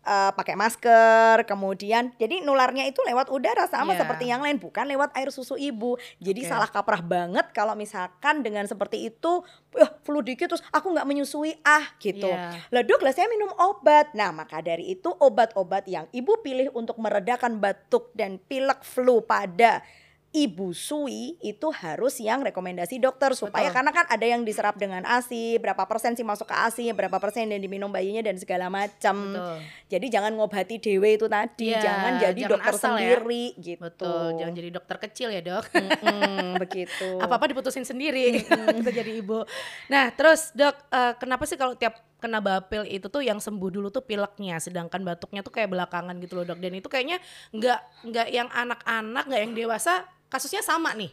eh, 0.07 0.31
pakai 0.33 0.55
masker 0.55 1.42
kemudian 1.45 2.14
jadi 2.14 2.40
nularnya 2.40 2.87
itu 2.87 3.03
lewat 3.03 3.27
udara 3.29 3.66
sama 3.66 3.92
Iya. 3.92 4.07
seperti 4.07 4.25
yang 4.31 4.40
lain 4.40 4.57
bukan 4.57 4.87
lewat 4.87 5.11
air 5.19 5.29
susu 5.29 5.59
ibu 5.59 5.99
jadi 6.16 6.47
Oke. 6.47 6.49
salah 6.49 6.71
kaprah 6.71 7.03
banget 7.03 7.51
kalau 7.51 7.75
misalkan 7.75 8.40
dengan 8.40 8.64
seperti 8.64 9.11
itu 9.11 9.42
eh 9.75 9.90
flu 10.07 10.23
dikit 10.23 10.47
terus 10.49 10.62
aku 10.71 10.95
nggak 10.95 11.05
menyusui 11.05 11.59
ah 11.61 11.85
gitu 11.99 12.31
Iya. 12.31 12.55
lah 12.71 12.83
dok 12.87 13.03
lah 13.03 13.11
saya 13.11 13.27
minum 13.27 13.51
obat. 13.59 14.14
Nah 14.14 14.31
maka 14.31 14.62
dari 14.62 14.88
itu 14.88 15.11
obat-obat 15.11 15.88
yang 15.88 16.07
ibu 16.12 16.38
pilih 16.40 16.71
untuk 16.73 16.97
meredakan 16.97 17.59
batuk 17.59 18.14
dan 18.14 18.38
pilek 18.38 18.87
flu 18.87 19.21
pada 19.21 19.83
ibu 20.37 20.77
sui 20.77 21.40
itu 21.40 21.72
harus 21.72 22.20
yang 22.20 22.44
rekomendasi 22.44 23.01
dokter 23.01 23.33
supaya 23.33 23.72
Betul. 23.72 23.77
karena 23.81 23.90
kan 23.96 24.05
ada 24.12 24.27
yang 24.29 24.44
diserap 24.44 24.77
dengan 24.77 25.01
ASI, 25.09 25.57
berapa 25.57 25.81
persen 25.88 26.12
sih 26.12 26.29
masuk 26.29 26.53
ke 26.53 26.57
ASI, 26.57 26.92
berapa 26.92 27.16
persen 27.16 27.49
yang 27.49 27.57
diminum 27.57 27.88
bayinya 27.88 28.20
dan 28.20 28.37
segala 28.37 28.68
macam. 28.68 29.16
Jadi 29.88 30.07
jangan 30.12 30.37
ngobati 30.37 30.77
dewe 30.77 31.16
itu 31.16 31.25
tadi, 31.25 31.72
Iya, 31.72 31.81
jangan 31.81 32.12
jadi 32.20 32.40
jangan 32.44 32.53
dokter 32.53 32.75
ya. 32.75 32.83
sendiri 32.85 33.44
gitu. 33.57 33.81
Betul, 33.81 34.27
jangan 34.37 34.53
jadi 34.53 34.70
dokter 34.77 34.96
kecil 35.09 35.29
ya 35.33 35.40
dok. 35.40 35.64
Mm-mm, 35.72 36.46
begitu. 36.62 37.09
Apa-apa 37.16 37.49
diputusin 37.49 37.88
sendiri 37.88 38.44
kita 38.77 38.90
jadi 38.92 39.12
ibu. 39.16 39.40
Nah 39.88 40.12
terus 40.12 40.53
dok, 40.53 40.77
eh, 40.92 41.16
kenapa 41.16 41.49
sih 41.49 41.57
kalau 41.57 41.72
tiap 41.81 41.96
kena 42.16 42.40
bapil 42.40 42.85
itu 42.88 43.09
tuh 43.12 43.20
yang 43.20 43.40
sembuh 43.40 43.70
dulu 43.72 43.88
tuh 43.88 44.05
pileknya, 44.05 44.61
sedangkan 44.61 45.01
batuknya 45.05 45.40
tuh 45.40 45.53
kayak 45.53 45.72
belakangan 45.72 46.16
gitu 46.20 46.37
loh 46.37 46.44
dok. 46.44 46.61
Dan 46.61 46.77
itu 46.77 46.88
kayaknya 46.92 47.20
nggak 47.57 47.81
nggak 48.12 48.29
yang 48.33 48.49
anak-anak, 48.53 49.25
nggak 49.29 49.40
yang 49.40 49.55
dewasa, 49.55 50.05
kasusnya 50.27 50.62
sama 50.62 50.93
nih. 50.99 51.11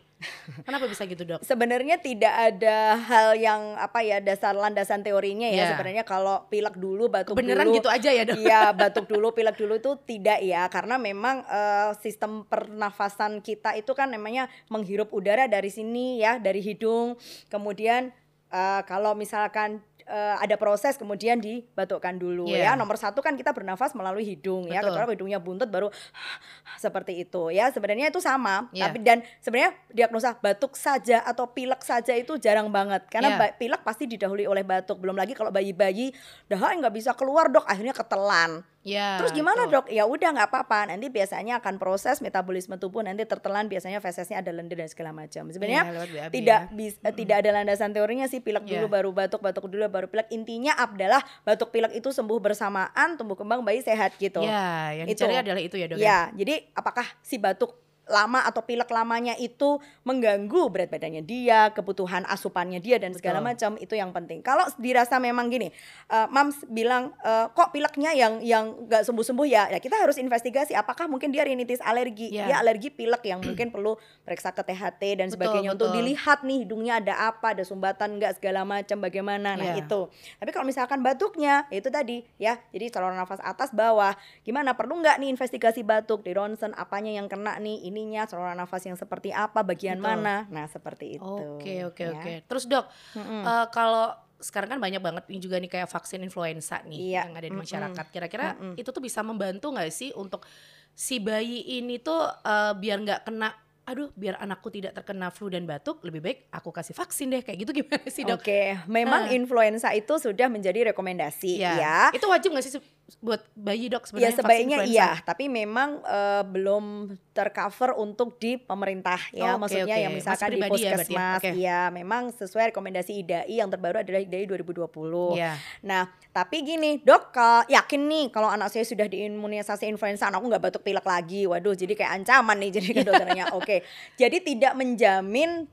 Kenapa 0.67 0.87
bisa 0.87 1.03
gitu 1.03 1.27
dok? 1.27 1.43
Sebenarnya 1.43 1.99
tidak 1.99 2.31
ada 2.31 2.95
hal 2.95 3.35
yang 3.35 3.75
apa 3.75 3.99
ya 4.01 4.23
dasar 4.23 4.55
landasan 4.55 5.03
teorinya 5.03 5.45
ya. 5.51 5.67
Iya. 5.67 5.69
Sebenarnya 5.75 6.03
kalau 6.07 6.47
pilek 6.47 6.79
dulu 6.79 7.11
batuk 7.11 7.35
Beneran 7.35 7.67
dulu. 7.67 7.77
gitu 7.83 7.89
aja 7.91 8.09
ya 8.09 8.23
dok? 8.23 8.39
Iya 8.39 8.71
batuk 8.71 9.05
dulu 9.11 9.35
pilek 9.35 9.59
dulu 9.59 9.77
itu 9.77 9.91
tidak 10.07 10.39
ya 10.41 10.65
karena 10.71 10.95
memang 10.95 11.43
eh, 11.45 11.91
sistem 11.99 12.47
pernafasan 12.47 13.43
kita 13.43 13.75
itu 13.75 13.91
kan 13.91 14.09
namanya 14.09 14.47
menghirup 14.71 15.11
udara 15.11 15.45
dari 15.45 15.69
sini 15.69 16.23
ya 16.23 16.39
dari 16.39 16.63
hidung 16.63 17.19
kemudian 17.51 18.09
eh, 18.49 18.81
kalau 18.87 19.13
misalkan 19.13 19.83
eh, 20.05 20.35
ada 20.37 20.55
proses 20.55 20.95
kemudian 20.95 21.37
dibatukkan 21.37 22.15
dulu 22.15 22.45
Iya. 22.45 22.69
ya 22.69 22.79
nomor 22.79 22.95
satu 22.95 23.19
kan 23.19 23.33
kita 23.33 23.51
bernafas 23.51 23.93
melalui 23.93 24.23
hidung 24.23 24.67
ya 24.67 24.79
Betul. 24.79 24.95
kecuali 24.95 25.11
hidungnya 25.13 25.39
buntut 25.39 25.67
baru 25.67 25.87
seperti 26.83 27.21
itu 27.21 27.49
ya 27.49 27.69
sebenarnya 27.69 28.09
itu 28.09 28.19
sama 28.19 28.67
Iya. 28.71 28.87
tapi 28.87 28.97
dan 28.99 29.21
sebenarnya 29.39 29.71
diagnosa 29.89 30.35
batuk 30.37 30.73
saja 30.73 31.21
atau 31.21 31.47
pilek 31.47 31.81
saja 31.81 32.11
itu 32.13 32.35
jarang 32.37 32.67
banget 32.67 33.05
karena 33.07 33.29
Iya. 33.29 33.39
ba- 33.39 33.55
pilek 33.55 33.81
pasti 33.81 34.03
didahului 34.05 34.43
oleh 34.43 34.61
batuk 34.61 34.99
belum 34.99 35.15
lagi 35.15 35.31
kalau 35.31 35.49
bayi-bayi 35.49 36.11
dah 36.45 36.59
nggak 36.59 36.93
bisa 36.93 37.11
keluar 37.13 37.47
dok 37.47 37.63
akhirnya 37.63 37.93
ketelan 37.93 38.65
Ya. 38.83 39.15
terus 39.15 39.31
gimana 39.31 39.63
betul. 39.63 39.79
dok 39.79 39.85
ya 39.87 40.03
udah 40.03 40.29
nggak 40.29 40.49
apa-apa 40.49 40.91
nanti 40.91 41.07
biasanya 41.07 41.57
akan 41.57 41.75
proses 41.75 42.19
metabolisme 42.19 42.75
tubuh 42.75 42.99
nanti 42.99 43.23
tertelan 43.23 43.65
biasanya 43.65 43.97
fesesnya 43.97 44.37
ada 44.37 44.51
lendir 44.51 44.75
dan 44.75 44.85
segala 44.85 45.11
macam 45.11 45.47
sebenarnya 45.47 45.83
Iya, 45.85 46.03
BAB 46.03 46.31
tidak 46.31 46.59
ya. 46.61 46.75
bis- 46.75 46.99
eh, 46.99 47.13
tidak 47.13 47.35
ada 47.39 47.49
landasan 47.53 47.89
teorinya 47.89 48.27
sih 48.27 48.37
pilek 48.37 48.63
dulu 48.63 48.85
Iya. 48.85 48.91
baru 48.91 49.09
batuk 49.09 49.39
batuk 49.39 49.65
dulu 49.65 49.87
baru 49.87 50.05
pilek 50.05 50.27
intinya 50.29 50.75
adalah 50.75 51.23
batuk 51.41 51.71
pilek 51.71 51.91
itu 51.93 52.09
sembuh 52.09 52.37
bersamaan 52.37 53.15
tumbuh 53.15 53.33
kembang 53.33 53.63
bayi 53.63 53.79
sehat 53.79 54.15
gitu 54.15 54.43
Ya, 54.43 54.91
yang 54.93 55.07
Itu. 55.07 55.23
dicari 55.23 55.35
adalah 55.37 55.59
itu 55.59 55.75
ya 55.75 55.87
dok 55.87 55.97
Ya, 55.97 56.27
jadi 56.33 56.67
apakah 56.73 57.07
si 57.19 57.39
batuk 57.39 57.79
lama 58.13 58.45
atau 58.45 58.61
pilek 58.61 58.93
lamanya 58.93 59.33
itu 59.35 59.81
mengganggu 60.05 60.69
berat 60.69 60.93
badannya 60.93 61.25
dia, 61.25 61.73
kebutuhan 61.73 62.21
asupannya 62.29 62.77
dia 62.77 63.01
dan 63.01 63.17
segala 63.17 63.41
macam 63.41 63.73
itu 63.81 63.97
yang 63.97 64.13
penting. 64.13 64.45
Kalau 64.45 64.69
dirasa 64.77 65.17
memang 65.17 65.49
gini, 65.49 65.73
eh, 66.07 66.27
Mams 66.29 66.61
bilang 66.69 67.09
eh, 67.25 67.49
kok 67.49 67.73
pileknya 67.73 68.13
yang 68.13 68.37
yang 68.45 68.85
nggak 68.85 69.01
sembuh-sembuh 69.01 69.47
ya, 69.49 69.73
ya 69.73 69.79
kita 69.81 69.97
harus 69.97 70.21
investigasi 70.21 70.77
apakah 70.77 71.09
mungkin 71.09 71.33
dia 71.33 71.41
rinitis 71.41 71.81
alergi, 71.81 72.29
Ya. 72.29 72.45
dia 72.45 72.57
alergi 72.61 72.93
pilek 72.93 73.25
yang 73.25 73.41
mungkin 73.41 73.73
perlu 73.73 73.97
periksa 74.21 74.53
ke 74.53 74.61
THT 74.61 75.01
dan 75.17 75.27
Betul, 75.27 75.33
sebagainya 75.41 75.69
untuk 75.73 75.89
betul. 75.89 75.97
dilihat 76.05 76.45
nih 76.45 76.57
hidungnya 76.67 76.93
ada 77.01 77.33
apa, 77.33 77.57
ada 77.57 77.65
sumbatan 77.65 78.21
nggak 78.21 78.37
segala 78.37 78.61
macam 78.61 79.01
bagaimana. 79.01 79.57
Nah, 79.57 79.73
Ya. 79.73 79.81
itu. 79.81 80.05
Tapi 80.37 80.49
kalau 80.53 80.69
misalkan 80.69 81.01
batuknya 81.01 81.65
ya 81.73 81.77
itu 81.79 81.89
tadi 81.89 82.21
ya, 82.37 82.59
jadi 82.69 82.91
saluran 82.91 83.17
nafas 83.17 83.41
atas 83.41 83.71
bawah, 83.73 84.13
gimana 84.43 84.75
perlu 84.77 84.99
nggak 84.99 85.17
nih 85.17 85.33
investigasi 85.33 85.81
batuk 85.81 86.21
di 86.21 86.35
ronsen 86.35 86.75
apanya 86.75 87.09
yang 87.15 87.31
kena 87.31 87.57
nih 87.57 87.87
ininya 88.03 88.27
saluran 88.27 88.53
nafas 88.53 88.83
yang 88.83 88.99
seperti 88.99 89.31
apa 89.31 89.63
bagian 89.63 89.97
Betul. 89.97 90.07
mana 90.19 90.43
nah 90.51 90.67
seperti 90.67 91.15
itu 91.15 91.23
Oke 91.55 91.87
oke 91.87 92.03
ya. 92.03 92.11
oke. 92.13 92.33
Terus 92.45 92.67
dok, 92.67 92.85
Mm-mm. 93.15 93.41
eh, 93.41 93.65
kalau 93.71 94.11
sekarang 94.37 94.75
kan 94.75 94.79
banyak 94.83 94.99
banget 94.99 95.23
nih 95.31 95.39
juga 95.39 95.55
nih 95.55 95.71
kayak 95.71 95.87
vaksin 95.87 96.19
influenza 96.19 96.83
nih 96.83 97.15
Iya, 97.15 97.21
yang 97.23 97.39
ada 97.39 97.47
di 97.47 97.55
masyarakat. 97.55 98.05
Kira-kira 98.11 98.59
Mm-mm. 98.59 98.75
itu 98.75 98.89
tuh 98.91 98.99
bisa 98.99 99.23
membantu 99.23 99.71
nggak 99.71 99.87
sih 99.87 100.11
untuk 100.13 100.43
si 100.91 101.17
bayi 101.17 101.79
ini 101.79 101.97
tuh 101.97 102.19
eh, 102.43 102.75
biar 102.75 102.97
nggak 102.99 103.21
kena 103.23 103.49
aduh 103.83 104.07
biar 104.13 104.35
anakku 104.37 104.67
tidak 104.67 104.91
terkena 104.93 105.27
flu 105.27 105.47
dan 105.47 105.63
batuk 105.63 105.99
lebih 106.01 106.19
baik 106.19 106.37
aku 106.49 106.69
kasih 106.69 106.91
vaksin 106.91 107.27
deh 107.27 107.39
kayak 107.39 107.57
gitu 107.61 107.71
gimana 107.75 108.07
sih 108.07 108.23
dok? 108.23 108.39
Oke, 108.39 108.79
memang 108.87 109.27
Ah. 109.27 109.31
influenza 109.31 109.91
itu 109.91 110.15
sudah 110.15 110.47
menjadi 110.47 110.89
rekomendasi 110.89 111.57
Ya. 111.57 111.73
ya. 111.75 111.99
Itu 112.09 112.25
wajib 112.25 112.51
nggak 112.51 112.63
sih 112.63 112.79
buat 113.19 113.43
bayi 113.53 113.87
dok 113.87 114.07
Ya 114.15 114.31
sebenarnya? 114.31 114.31
vaksin 114.31 114.39
sebaiknya 114.39 114.77
iya, 114.85 115.09
tapi 115.21 115.47
memang 115.47 115.99
eh, 116.01 116.43
belum 116.45 116.85
tercover 117.33 117.97
untuk 117.97 118.37
di 118.37 118.55
pemerintah 118.55 119.19
ya. 119.31 119.53
Oke, 119.53 119.67
Maksudnya 119.67 119.85
oke. 119.91 120.01
yang 120.01 120.11
Mas 120.11 120.19
misalkan 120.21 120.47
di 120.47 120.53
ya 120.53 120.61
berarti 120.61 120.79
ya? 120.79 120.91
puskesmas, 120.93 121.41
Oke. 121.41 121.51
iya 121.53 121.79
memang 121.89 122.23
sesuai 122.29 122.65
rekomendasi 122.69 123.11
IDAI 123.17 123.55
yang 123.57 123.67
terbaru 123.67 123.99
adalah 123.99 124.21
IDAI 124.21 124.45
2020. 124.45 125.35
Iya. 125.35 125.57
Nah, 125.83 126.03
tapi 126.29 126.61
gini, 126.61 126.97
dok, 126.99 127.33
yakin 127.67 128.01
nih 128.03 128.25
kalau 128.29 128.47
anak 128.47 128.69
saya 128.69 128.83
sudah 128.83 129.05
diimunisasi 129.05 129.85
influenza, 129.85 130.25
anakku 130.25 130.45
nggak 130.45 130.63
batuk 130.63 130.81
pilek 130.81 131.03
lagi. 131.03 131.43
Waduh, 131.43 131.73
jadi 131.73 131.93
kayak 131.93 132.21
ancaman 132.21 132.57
nih 132.59 132.69
jadi 132.71 132.89
ke 132.91 133.01
dokternya. 133.03 133.45
Oke, 133.57 133.72
jadi 134.19 134.37
tidak 134.43 134.77
menjamin 134.77 135.65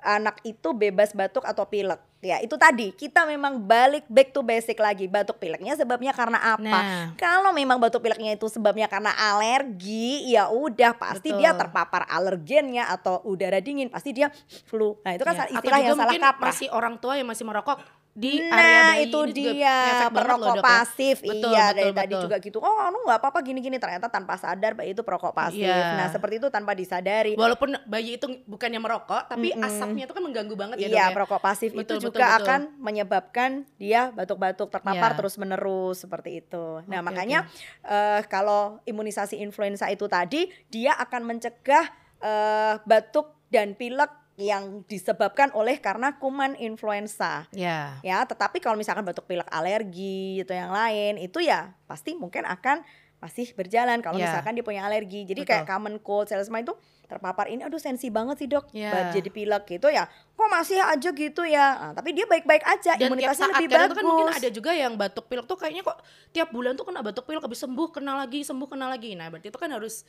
anak 0.00 0.38
itu 0.46 0.70
bebas 0.70 1.10
batuk 1.10 1.42
atau 1.42 1.66
pilek. 1.66 1.98
Ya, 2.20 2.36
itu 2.36 2.52
tadi 2.60 2.92
kita 2.92 3.24
memang 3.24 3.64
balik 3.64 4.04
back 4.04 4.36
to 4.36 4.44
basic 4.44 4.76
lagi. 4.76 5.08
Batuk 5.08 5.40
pileknya 5.40 5.72
sebabnya 5.72 6.12
karena 6.12 6.36
apa? 6.36 6.60
Nah. 6.62 7.06
Kalau 7.16 7.50
memang 7.56 7.80
batuk 7.80 8.04
pileknya 8.04 8.36
itu 8.36 8.44
sebabnya 8.46 8.86
karena 8.92 9.10
alergi, 9.16 10.28
ya 10.28 10.52
udah 10.52 10.94
pasti 11.00 11.32
Betul. 11.32 11.40
dia 11.40 11.50
terpapar 11.56 12.04
alergennya 12.12 12.92
atau 12.92 13.24
udara 13.24 13.58
dingin, 13.58 13.88
pasti 13.88 14.12
dia 14.12 14.28
flu. 14.68 15.00
Nah, 15.00 15.16
itu 15.16 15.24
kan. 15.24 15.32
Atau 15.32 15.48
istilah 15.56 15.80
juga 15.80 15.88
yang 15.88 15.96
salah 15.96 16.14
kaprah. 16.20 16.52
masih 16.52 16.68
orang 16.76 16.94
tua 17.00 17.16
yang 17.16 17.26
masih 17.26 17.44
merokok 17.48 17.80
di 18.10 18.42
area 18.42 18.50
Nah 18.50 18.88
bayi 18.90 19.06
itu 19.06 19.18
ini 19.22 19.32
dia 19.32 19.76
loh, 20.02 20.10
perokok 20.10 20.56
ya. 20.56 20.62
pasif 20.62 21.16
Betul, 21.22 21.46
iya 21.46 21.64
betul, 21.64 21.76
dari 21.76 21.92
tadi 21.94 22.10
betul. 22.10 22.22
juga 22.26 22.36
gitu 22.38 22.58
oh 22.58 22.76
anu 22.76 22.98
nggak 23.02 23.18
apa-apa 23.18 23.38
gini-gini 23.40 23.78
ternyata 23.78 24.06
tanpa 24.06 24.34
sadar 24.34 24.74
bayi 24.74 24.90
itu 24.90 25.00
perokok 25.00 25.30
pasif 25.30 25.62
Iya. 25.62 25.94
nah 25.94 26.06
seperti 26.08 26.34
itu 26.36 26.48
tanpa 26.48 26.74
disadari 26.74 27.32
Walaupun 27.32 27.78
bayi 27.84 28.16
itu 28.16 28.26
bukannya 28.44 28.76
merokok, 28.76 29.26
tapi 29.26 29.50
Mm-mm. 29.50 29.62
asapnya 29.62 30.04
itu 30.04 30.12
kan 30.12 30.22
mengganggu 30.22 30.54
banget 30.54 30.76
ya 30.76 30.82
iya 30.82 30.90
dok 30.90 30.98
ya. 30.98 31.16
perokok 31.16 31.40
pasif 31.40 31.70
Betul, 31.70 31.80
itu 31.80 31.94
betul, 31.94 32.04
juga 32.10 32.24
betul. 32.26 32.38
akan 32.42 32.60
menyebabkan 32.76 33.50
dia 33.76 34.00
batuk-batuk 34.10 34.68
terpapar 34.68 35.10
Iya. 35.10 35.16
terus 35.16 35.34
menerus 35.36 35.96
seperti 35.98 36.30
itu 36.38 36.66
nah 36.84 36.98
Oke, 36.98 37.06
makanya 37.06 37.46
eh, 37.82 38.20
kalau 38.26 38.82
imunisasi 38.82 39.38
influenza 39.38 39.86
itu 39.86 40.04
tadi 40.04 40.50
dia 40.66 40.92
akan 40.92 41.22
mencegah 41.24 41.86
eh, 42.18 42.74
batuk 42.82 43.38
dan 43.48 43.72
pilek 43.72 44.10
yang 44.42 44.64
disebabkan 44.84 45.52
oleh 45.52 45.76
karena 45.76 46.16
kuman 46.16 46.56
influenza 46.56 47.44
Ya. 47.50 48.00
ya 48.00 48.24
tetapi 48.24 48.58
kalau 48.58 48.74
misalkan 48.74 49.02
batuk 49.02 49.24
pilek 49.24 49.46
alergi 49.48 50.40
atau 50.40 50.52
yang 50.52 50.70
lain 50.70 51.16
itu 51.16 51.38
ya 51.38 51.76
pasti 51.84 52.12
mungkin 52.12 52.42
akan 52.42 52.80
masih 53.16 53.52
berjalan 53.52 54.00
kalau 54.00 54.16
Ya. 54.16 54.26
misalkan 54.26 54.52
dia 54.52 54.64
punya 54.64 54.80
alergi 54.80 55.22
jadi 55.22 55.36
Betul. 55.38 55.52
kayak 55.54 55.66
common 55.66 55.94
cold 55.98 56.24
selesma 56.24 56.58
itu 56.58 56.72
terpapar 57.04 57.46
ini 57.46 57.60
aduh 57.60 57.76
sensi 57.76 58.06
banget 58.06 58.38
sih 58.38 58.46
dok. 58.46 58.70
Ba- 58.70 59.10
jadi 59.10 59.28
pilek 59.28 59.66
gitu 59.68 59.86
ya 59.86 60.06
kok 60.06 60.48
masih 60.48 60.78
aja 60.78 61.10
gitu 61.10 61.42
ya 61.42 61.66
Nah, 61.82 61.92
tapi 61.92 62.14
dia 62.14 62.24
baik-baik 62.24 62.62
aja 62.62 62.94
Dan 62.94 62.96
tiap 62.96 63.10
imunitasnya 63.10 63.44
saat 63.44 63.56
lebih 63.58 63.68
bagus 63.68 63.88
tuh 63.90 63.96
kan 63.96 64.04
mungkin 64.06 64.28
ada 64.30 64.48
juga 64.48 64.70
yang 64.72 64.92
batuk 64.94 65.26
pilek 65.26 65.44
tuh 65.44 65.58
kayaknya 65.58 65.82
kok 65.82 65.98
tiap 66.30 66.48
bulan 66.48 66.72
tuh 66.72 66.86
kena 66.86 67.02
batuk 67.02 67.26
pilek 67.26 67.42
habis 67.42 67.58
sembuh 67.58 67.88
kena 67.90 68.14
lagi 68.16 68.40
sembuh 68.40 68.68
kena 68.68 68.86
lagi. 68.86 69.12
Nah 69.12 69.26
berarti 69.26 69.46
itu 69.46 69.58
kan 69.58 69.68
harus 69.68 70.06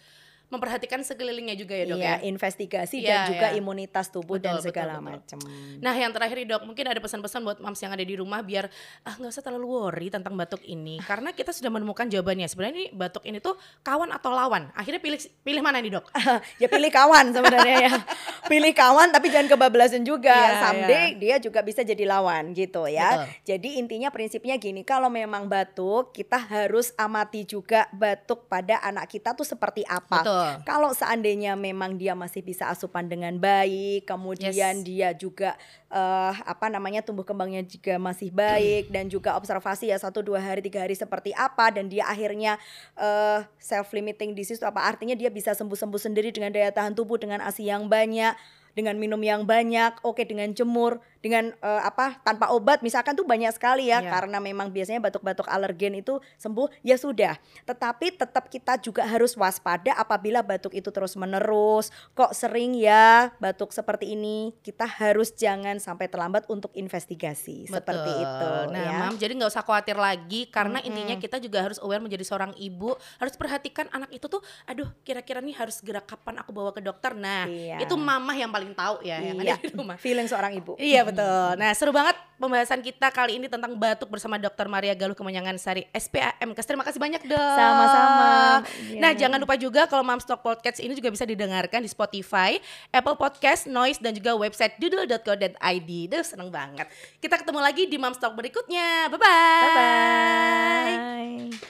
memperhatikan 0.52 1.00
sekelilingnya 1.02 1.56
juga 1.56 1.74
ya 1.74 1.86
dok 1.88 1.98
Iya, 1.98 2.12
ya. 2.12 2.16
investigasi 2.28 2.96
Iya, 3.00 3.08
dan 3.08 3.20
juga 3.32 3.48
iya. 3.50 3.58
imunitas 3.58 4.12
tubuh 4.12 4.36
dan 4.38 4.60
Betul, 4.60 4.60
betul, 4.60 4.68
segala 4.68 4.94
macam 5.00 5.40
Nah 5.80 5.96
yang 5.96 6.12
terakhir 6.12 6.36
nih 6.38 6.48
dok, 6.52 6.62
mungkin 6.68 6.86
ada 6.86 7.00
pesan-pesan 7.00 7.40
buat 7.42 7.58
mams 7.58 7.80
yang 7.80 7.96
ada 7.96 8.04
di 8.04 8.16
rumah 8.20 8.44
biar 8.44 8.68
ah 9.08 9.16
nggak 9.16 9.32
usah 9.32 9.42
terlalu 9.42 9.68
worry 9.72 10.08
tentang 10.12 10.36
batuk 10.36 10.60
ini, 10.68 11.00
karena 11.02 11.32
kita 11.32 11.50
sudah 11.56 11.72
menemukan 11.72 12.06
jawabannya. 12.06 12.46
Sebenarnya 12.46 12.74
ini 12.76 12.86
batuk 12.92 13.24
ini 13.24 13.40
tuh 13.40 13.56
kawan 13.82 14.12
atau 14.12 14.30
lawan. 14.30 14.68
Akhirnya 14.76 15.00
pilih 15.00 15.18
pilih 15.42 15.62
mana 15.64 15.80
nih 15.80 15.96
dok? 15.96 16.06
ya 16.62 16.68
pilih 16.68 16.92
kawan 16.92 17.32
sebenarnya 17.32 17.76
ya 17.88 17.94
pilih 18.52 18.74
kawan 18.76 19.10
tapi 19.16 19.32
jangan 19.32 19.48
kebablasan 19.48 20.04
juga 20.04 20.34
Iya, 20.36 20.60
someday 20.60 21.06
dia 21.16 21.36
juga 21.40 21.64
bisa 21.64 21.82
jadi 21.82 22.04
lawan 22.04 22.52
gitu 22.52 22.84
ya 22.90 23.16
Betul. 23.16 23.26
jadi 23.48 23.70
intinya 23.80 24.10
prinsipnya 24.12 24.56
gini 24.60 24.84
kalau 24.84 25.08
memang 25.08 25.48
batuk 25.48 26.12
kita 26.12 26.36
harus 26.36 26.92
amati 26.98 27.48
juga 27.48 27.88
batuk 27.96 28.50
pada 28.50 28.82
anak 28.84 29.08
kita 29.08 29.32
tuh 29.32 29.48
seperti 29.48 29.88
apa 29.88 30.20
Betul. 30.26 30.40
Kalau 30.63 30.91
seandainya 30.91 31.54
memang 31.56 31.95
dia 31.95 32.13
masih 32.13 32.41
bisa 32.41 32.67
asupan 32.67 33.08
dengan 33.08 33.36
baik 33.38 34.06
kemudian 34.06 34.51
Yes. 34.51 34.86
dia 34.86 35.10
juga 35.15 35.56
eh, 35.88 36.34
apa 36.43 36.67
namanya 36.67 37.01
tumbuh 37.01 37.23
kembangnya 37.23 37.63
juga 37.63 37.95
masih 37.97 38.30
baik 38.32 38.89
dan 38.89 39.08
juga 39.08 39.36
observasi 39.36 39.89
ya 39.89 39.97
satu 39.97 40.21
dua 40.21 40.39
hari 40.39 40.62
tiga 40.62 40.84
hari 40.84 40.93
seperti 40.93 41.32
apa 41.36 41.71
dan 41.71 41.88
dia 41.88 42.08
akhirnya 42.08 42.58
eh, 42.95 43.39
self 43.58 43.91
limiting 43.91 44.34
disease 44.34 44.60
itu 44.60 44.67
apa 44.67 44.84
artinya 44.84 45.13
dia 45.13 45.32
bisa 45.32 45.51
sembuh 45.51 45.77
sembuh 45.77 46.01
sendiri 46.01 46.32
dengan 46.32 46.51
daya 46.51 46.71
tahan 46.71 46.93
tubuh 46.93 47.17
dengan 47.17 47.39
asi 47.41 47.67
yang 47.67 47.88
banyak 47.88 48.34
dengan 48.71 48.95
minum 48.95 49.19
yang 49.19 49.43
banyak 49.43 49.99
oke 50.04 50.23
dengan 50.23 50.51
jemur 50.56 51.04
dengan 51.21 51.53
eh, 51.53 51.81
apa 51.81 52.17
tanpa 52.21 52.49
obat 52.49 52.81
misalkan 52.81 53.13
tuh 53.13 53.23
banyak 53.23 53.53
sekali 53.53 53.88
ya 53.88 54.01
Iya. 54.01 54.10
karena 54.10 54.38
memang 54.38 54.69
biasanya 54.69 54.97
batuk-batuk 54.99 55.45
alergen 55.45 55.93
itu 55.95 56.17
sembuh 56.36 56.67
ya 56.81 56.97
sudah. 56.97 57.38
Tetapi 57.63 58.17
tetap 58.17 58.49
kita 58.49 58.75
juga 58.77 59.05
harus 59.05 59.38
waspada 59.38 59.93
apabila 59.93 60.41
batuk 60.41 60.73
itu 60.73 60.89
terus 60.89 61.13
menerus 61.13 61.88
kok 62.12 62.34
sering 62.34 62.73
ya 62.73 63.29
batuk 63.38 63.69
seperti 63.69 64.13
ini 64.13 64.51
kita 64.60 64.84
harus 64.84 65.29
jangan 65.31 65.77
sampai 65.77 66.05
terlambat 66.05 66.45
untuk 66.47 66.73
investigasi 66.73 67.65
seperti 67.65 68.10
Betul. 68.10 68.21
itu 68.21 68.49
Nah, 68.71 68.81
ya. 68.81 68.97
Mam, 69.05 69.15
jadi 69.15 69.31
nggak 69.34 69.51
usah 69.51 69.62
khawatir 69.62 69.95
lagi 69.95 70.47
karena 70.47 70.79
Mm-mm. 70.79 70.88
intinya 70.89 71.15
kita 71.15 71.38
juga 71.38 71.62
harus 71.62 71.77
aware 71.77 71.99
menjadi 71.99 72.23
seorang 72.23 72.53
ibu, 72.55 72.93
harus 73.17 73.36
perhatikan 73.36 73.86
anak 73.91 74.10
itu 74.10 74.25
tuh, 74.25 74.39
aduh, 74.65 74.89
kira-kira 75.01 75.38
nih 75.39 75.53
harus 75.53 75.77
gerak 75.79 76.05
kapan 76.05 76.39
aku 76.39 76.49
bawa 76.49 76.71
ke 76.71 76.79
dokter. 76.79 77.13
Nah, 77.13 77.45
Iya. 77.45 77.84
itu 77.84 77.93
mamah 77.93 78.34
yang 78.34 78.49
paling 78.49 78.71
tahu 78.71 79.03
ya 79.03 79.19
yang 79.19 79.38
Iya. 79.38 79.55
ada 79.60 79.62
di 79.62 79.73
rumah. 79.75 79.95
Feeling 79.99 80.25
seorang 80.25 80.55
ibu. 80.55 80.73
Iya 80.79 81.03
betul. 81.12 81.50
Nah 81.56 81.71
seru 81.71 81.91
banget 81.91 82.15
pembahasan 82.36 82.82
kita 82.82 83.08
kali 83.08 83.38
ini 83.38 83.45
tentang 83.45 83.78
batuk 83.78 84.10
bersama 84.10 84.36
Dr. 84.36 84.65
Maria 84.65 84.97
Galuh 84.97 85.13
Kemenyangan 85.13 85.56
Sari 85.56 85.86
SPAM. 85.91 86.58
Kes 86.58 86.65
terima 86.65 86.82
kasih 86.82 86.97
banyak 86.97 87.21
dok. 87.21 87.38
Sama-sama. 87.38 88.65
Nah 88.97 89.12
Iya. 89.13 89.28
jangan 89.28 89.38
lupa 89.38 89.54
juga 89.56 89.86
kalau 89.86 90.02
Mom 90.02 90.17
Stock 90.17 90.41
Podcast 90.41 90.80
ini 90.80 90.95
juga 90.95 91.08
bisa 91.08 91.21
didengarkan 91.21 91.80
di 91.80 91.88
Spotify, 91.88 92.58
Apple 92.89 93.13
Podcast, 93.13 93.67
Noise 93.67 94.02
dan 94.02 94.15
juga 94.15 94.34
website 94.34 94.80
doodle.co.id. 94.80 95.91
Duh 96.08 96.26
seneng 96.26 96.50
banget. 96.50 96.89
Kita 97.19 97.38
ketemu 97.38 97.60
lagi 97.62 97.86
di 97.86 97.97
Mom 97.97 98.15
Stock 98.15 98.34
berikutnya. 98.34 99.06
Bye 99.08 99.19
bye. 99.19 99.62
Bye 99.62 99.76
bye. 99.78 101.52